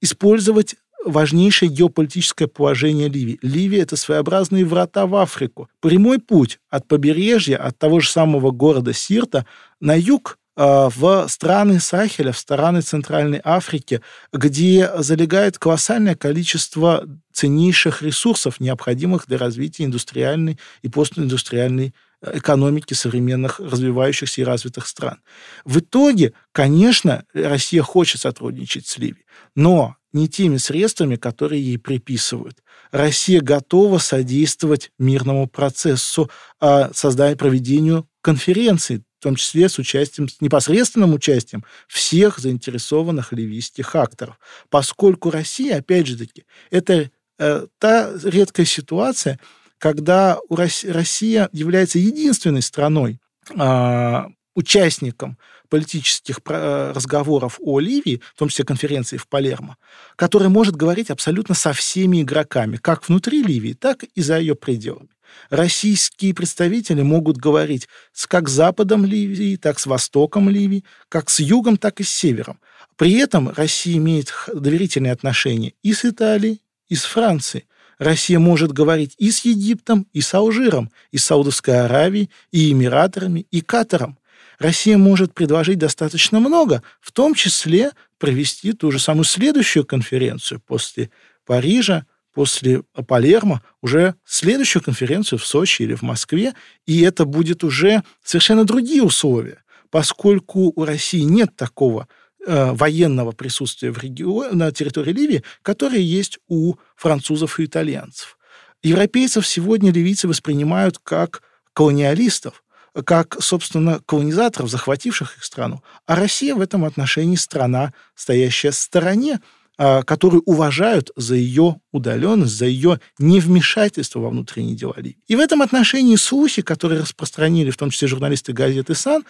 использовать 0.00 0.76
важнейшее 1.04 1.70
геополитическое 1.70 2.48
положение 2.48 3.08
Ливии. 3.08 3.38
Ливия– 3.40 3.82
это 3.82 3.96
своеобразные 3.96 4.64
врата 4.64 5.06
в 5.06 5.14
Африку. 5.14 5.68
Прямой 5.80 6.18
путь 6.18 6.58
от 6.68 6.88
побережья, 6.88 7.58
от 7.58 7.78
того 7.78 8.00
же 8.00 8.10
самого 8.10 8.50
города 8.50 8.92
Сирта 8.92 9.46
на 9.80 9.96
юг 9.96 10.38
в 10.56 11.26
страны 11.28 11.80
Сахеля, 11.80 12.32
в 12.32 12.38
страны 12.38 12.80
Центральной 12.80 13.40
Африки, 13.44 14.00
где 14.32 14.90
залегает 14.98 15.58
колоссальное 15.58 16.14
количество 16.14 17.06
ценнейших 17.32 18.02
ресурсов, 18.02 18.58
необходимых 18.60 19.26
для 19.26 19.36
развития 19.36 19.84
индустриальной 19.84 20.58
и 20.80 20.88
постиндустриальной 20.88 21.94
э, 22.22 22.38
экономики 22.38 22.94
современных 22.94 23.60
развивающихся 23.60 24.40
и 24.40 24.44
развитых 24.44 24.86
стран. 24.86 25.18
В 25.66 25.80
итоге, 25.80 26.32
конечно, 26.52 27.24
Россия 27.34 27.82
хочет 27.82 28.22
сотрудничать 28.22 28.86
с 28.86 28.96
Ливией, 28.96 29.26
но 29.54 29.96
не 30.14 30.28
теми 30.28 30.56
средствами, 30.56 31.16
которые 31.16 31.62
ей 31.62 31.78
приписывают. 31.78 32.62
Россия 32.90 33.42
готова 33.42 33.98
содействовать 33.98 34.90
мирному 34.98 35.46
процессу, 35.46 36.30
созданию, 36.58 37.36
проведению 37.36 38.08
конференций 38.22 39.02
в 39.15 39.15
том 39.26 39.34
числе 39.34 39.68
с 39.68 39.76
участием, 39.80 40.28
с 40.28 40.40
непосредственным 40.40 41.12
участием 41.12 41.64
всех 41.88 42.38
заинтересованных 42.38 43.32
ливийских 43.32 43.96
акторов. 43.96 44.38
Поскольку 44.70 45.30
Россия, 45.30 45.78
опять 45.78 46.06
же 46.06 46.16
таки, 46.16 46.44
это 46.70 47.10
э, 47.40 47.66
та 47.80 48.12
редкая 48.22 48.66
ситуация, 48.66 49.40
когда 49.78 50.38
у 50.48 50.54
Россия, 50.54 51.48
является 51.52 51.98
единственной 51.98 52.62
страной, 52.62 53.18
э, 53.52 54.22
участником 54.54 55.38
политических 55.68 56.40
э, 56.46 56.92
разговоров 56.94 57.58
о 57.62 57.80
Ливии, 57.80 58.20
в 58.34 58.38
том 58.38 58.48
числе 58.48 58.64
конференции 58.64 59.16
в 59.16 59.28
Палермо, 59.28 59.76
которая 60.16 60.48
может 60.48 60.76
говорить 60.76 61.10
абсолютно 61.10 61.54
со 61.54 61.72
всеми 61.72 62.22
игроками, 62.22 62.76
как 62.76 63.08
внутри 63.08 63.42
Ливии, 63.42 63.72
так 63.72 64.04
и 64.04 64.22
за 64.22 64.38
ее 64.38 64.54
пределами. 64.54 65.08
Российские 65.50 66.34
представители 66.34 67.02
могут 67.02 67.36
говорить 67.36 67.88
с 68.12 68.26
как 68.26 68.48
западом 68.48 69.04
Ливии, 69.04 69.56
так 69.56 69.78
с 69.78 69.86
востоком 69.86 70.48
Ливии, 70.48 70.84
как 71.08 71.30
с 71.30 71.40
югом, 71.40 71.76
так 71.76 72.00
и 72.00 72.04
с 72.04 72.10
севером. 72.10 72.60
При 72.96 73.14
этом 73.14 73.50
Россия 73.50 73.96
имеет 73.96 74.32
доверительные 74.52 75.12
отношения 75.12 75.74
и 75.82 75.92
с 75.92 76.04
Италией, 76.04 76.62
и 76.88 76.96
с 76.96 77.04
Францией. 77.04 77.66
Россия 77.98 78.38
может 78.38 78.72
говорить 78.72 79.14
и 79.18 79.30
с 79.30 79.44
Египтом, 79.44 80.06
и 80.12 80.20
с 80.20 80.32
Алжиром, 80.34 80.90
и 81.12 81.18
с 81.18 81.24
Саудовской 81.24 81.80
Аравией, 81.84 82.30
и 82.52 82.72
Эмираторами, 82.72 83.46
и 83.50 83.60
Катаром. 83.60 84.18
Россия 84.58 84.96
может 84.96 85.34
предложить 85.34 85.78
достаточно 85.78 86.40
много, 86.40 86.82
в 87.00 87.12
том 87.12 87.34
числе 87.34 87.92
провести 88.18 88.72
ту 88.72 88.90
же 88.90 88.98
самую 88.98 89.24
следующую 89.24 89.84
конференцию 89.84 90.60
после 90.66 91.10
Парижа, 91.44 92.06
после 92.32 92.82
Палермо 93.06 93.62
уже 93.80 94.14
следующую 94.26 94.82
конференцию 94.82 95.38
в 95.38 95.46
Сочи 95.46 95.82
или 95.82 95.94
в 95.94 96.02
Москве, 96.02 96.52
и 96.84 97.00
это 97.00 97.24
будет 97.24 97.64
уже 97.64 98.02
совершенно 98.22 98.64
другие 98.64 99.02
условия, 99.02 99.62
поскольку 99.90 100.72
у 100.76 100.84
России 100.84 101.22
нет 101.22 101.56
такого 101.56 102.08
э, 102.46 102.72
военного 102.72 103.32
присутствия 103.32 103.90
в 103.90 103.98
регионе, 103.98 104.52
на 104.52 104.70
территории 104.70 105.12
Ливии, 105.12 105.42
которое 105.62 106.00
есть 106.00 106.38
у 106.46 106.74
французов 106.94 107.58
и 107.58 107.64
итальянцев. 107.64 108.36
Европейцев 108.82 109.46
сегодня 109.46 109.90
ливийцы 109.90 110.28
воспринимают 110.28 110.98
как 110.98 111.42
колониалистов, 111.72 112.62
как, 113.04 113.36
собственно, 113.40 114.00
колонизаторов, 114.06 114.70
захвативших 114.70 115.36
их 115.36 115.44
страну. 115.44 115.82
А 116.06 116.16
Россия 116.16 116.54
в 116.54 116.60
этом 116.60 116.84
отношении 116.84 117.36
страна, 117.36 117.92
стоящая 118.14 118.70
в 118.70 118.76
стороне, 118.76 119.40
а, 119.78 120.02
которую 120.02 120.42
уважают 120.46 121.10
за 121.16 121.34
ее 121.34 121.76
удаленность, 121.92 122.56
за 122.56 122.64
ее 122.64 122.98
невмешательство 123.18 124.20
во 124.20 124.30
внутренние 124.30 124.74
дела 124.74 124.94
Ливии. 124.96 125.18
И 125.26 125.36
в 125.36 125.40
этом 125.40 125.60
отношении 125.60 126.16
слухи, 126.16 126.62
которые 126.62 127.02
распространили, 127.02 127.70
в 127.70 127.76
том 127.76 127.90
числе 127.90 128.08
журналисты 128.08 128.54
газеты 128.54 128.94
«Сан», 128.94 129.24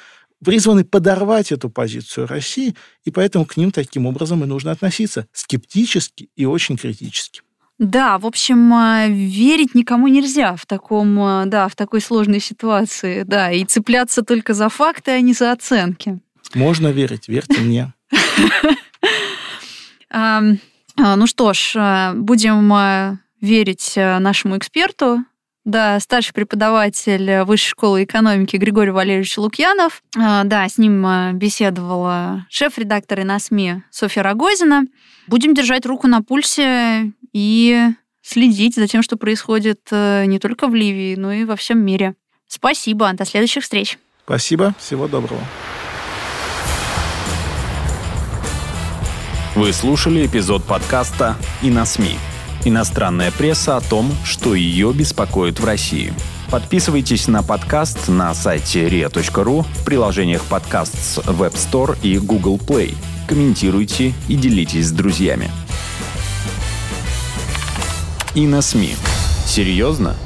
призваны 0.45 0.85
подорвать 0.85 1.51
эту 1.51 1.71
позицию 1.71 2.29
России, 2.29 2.77
и 3.05 3.11
поэтому 3.11 3.45
к 3.45 3.57
ним 3.57 3.73
таким 3.73 4.07
образом 4.07 4.45
и 4.45 4.47
нужно 4.47 4.71
относиться 4.71 5.27
скептически 5.33 6.29
и 6.37 6.45
очень 6.45 6.77
критически. 6.77 7.41
Да, 7.79 8.19
в 8.19 8.25
общем, 8.25 8.73
а, 8.73 9.07
верить 9.07 9.75
никому 9.75 10.09
нельзя 10.09 10.57
в 10.57 10.65
таком, 10.65 11.21
а, 11.21 11.45
да, 11.45 11.69
в 11.69 11.77
такой 11.77 12.01
сложной 12.01 12.41
ситуации, 12.41 13.23
да, 13.23 13.51
и 13.53 13.65
цепляться 13.65 14.23
только 14.23 14.55
за 14.55 14.71
факты, 14.71 15.11
а 15.11 15.21
не 15.21 15.35
за 15.35 15.53
оценки. 15.53 16.19
Можно 16.55 16.89
верить, 16.89 17.29
верьте 17.29 17.61
мне. 17.61 17.93
А, 20.09 20.41
ну 20.97 21.27
что 21.27 21.53
ж, 21.53 22.15
будем 22.15 23.19
верить 23.43 23.93
нашему 23.97 24.57
эксперту, 24.57 25.25
да, 25.67 26.01
старший 26.01 26.33
преподаватель 26.33 27.43
Высшей 27.43 27.71
школы 27.71 28.05
экономики 28.05 28.57
Григорий 28.57 28.93
Валерьевич 28.93 29.37
Лукьянов. 29.37 30.03
Да, 30.15 30.67
с 30.69 30.79
ним 30.79 31.37
беседовала 31.37 32.47
шеф-редактор 32.49 33.21
и 33.21 33.25
на 33.25 33.39
СМИ 33.39 33.83
Софья 33.91 34.23
Рогозина. 34.23 34.85
Будем 35.27 35.55
держать 35.55 35.85
руку 35.85 36.07
на 36.07 36.23
пульсе 36.23 37.13
и 37.33 37.89
следить 38.23 38.77
за 38.77 38.87
тем, 38.87 39.03
что 39.03 39.17
происходит 39.17 39.81
не 39.91 40.39
только 40.39 40.69
в 40.69 40.75
Ливии, 40.75 41.17
но 41.17 41.33
и 41.33 41.45
во 41.45 41.57
всем 41.57 41.81
мире. 41.81 42.15
Спасибо, 42.47 43.13
до 43.13 43.25
следующих 43.25 43.65
встреч. 43.65 43.99
Спасибо, 44.25 44.75
всего 44.79 45.09
доброго. 45.09 45.41
Вы 49.57 49.73
слушали 49.73 50.27
эпизод 50.27 50.65
подкаста 50.65 51.35
«И 51.63 51.71
на 51.71 51.85
СМИ». 51.85 52.17
Иностранная 52.65 53.31
пресса 53.31 53.77
о 53.77 53.81
том, 53.81 54.13
что 54.25 54.55
ее 54.55 54.93
беспокоит 54.93 55.61
в 55.61 55.65
России. 55.65 56.13
Подписывайтесь 56.51 57.27
на 57.29 57.43
подкаст 57.43 58.09
на 58.09 58.35
сайте 58.35 58.89
ria.ru, 58.89 59.63
в 59.63 59.85
приложениях 59.85 60.43
подкаст 60.43 60.95
с 60.95 61.19
Web 61.19 61.55
Store 61.55 61.99
и 62.03 62.19
Google 62.19 62.59
Play. 62.59 62.95
Комментируйте 63.27 64.15
и 64.29 64.37
делитесь 64.37 64.87
с 64.87 64.93
друзьями. 64.93 65.51
И 68.35 68.47
на 68.47 68.63
СМИ. 68.63 68.95
Серьезно? 69.47 70.17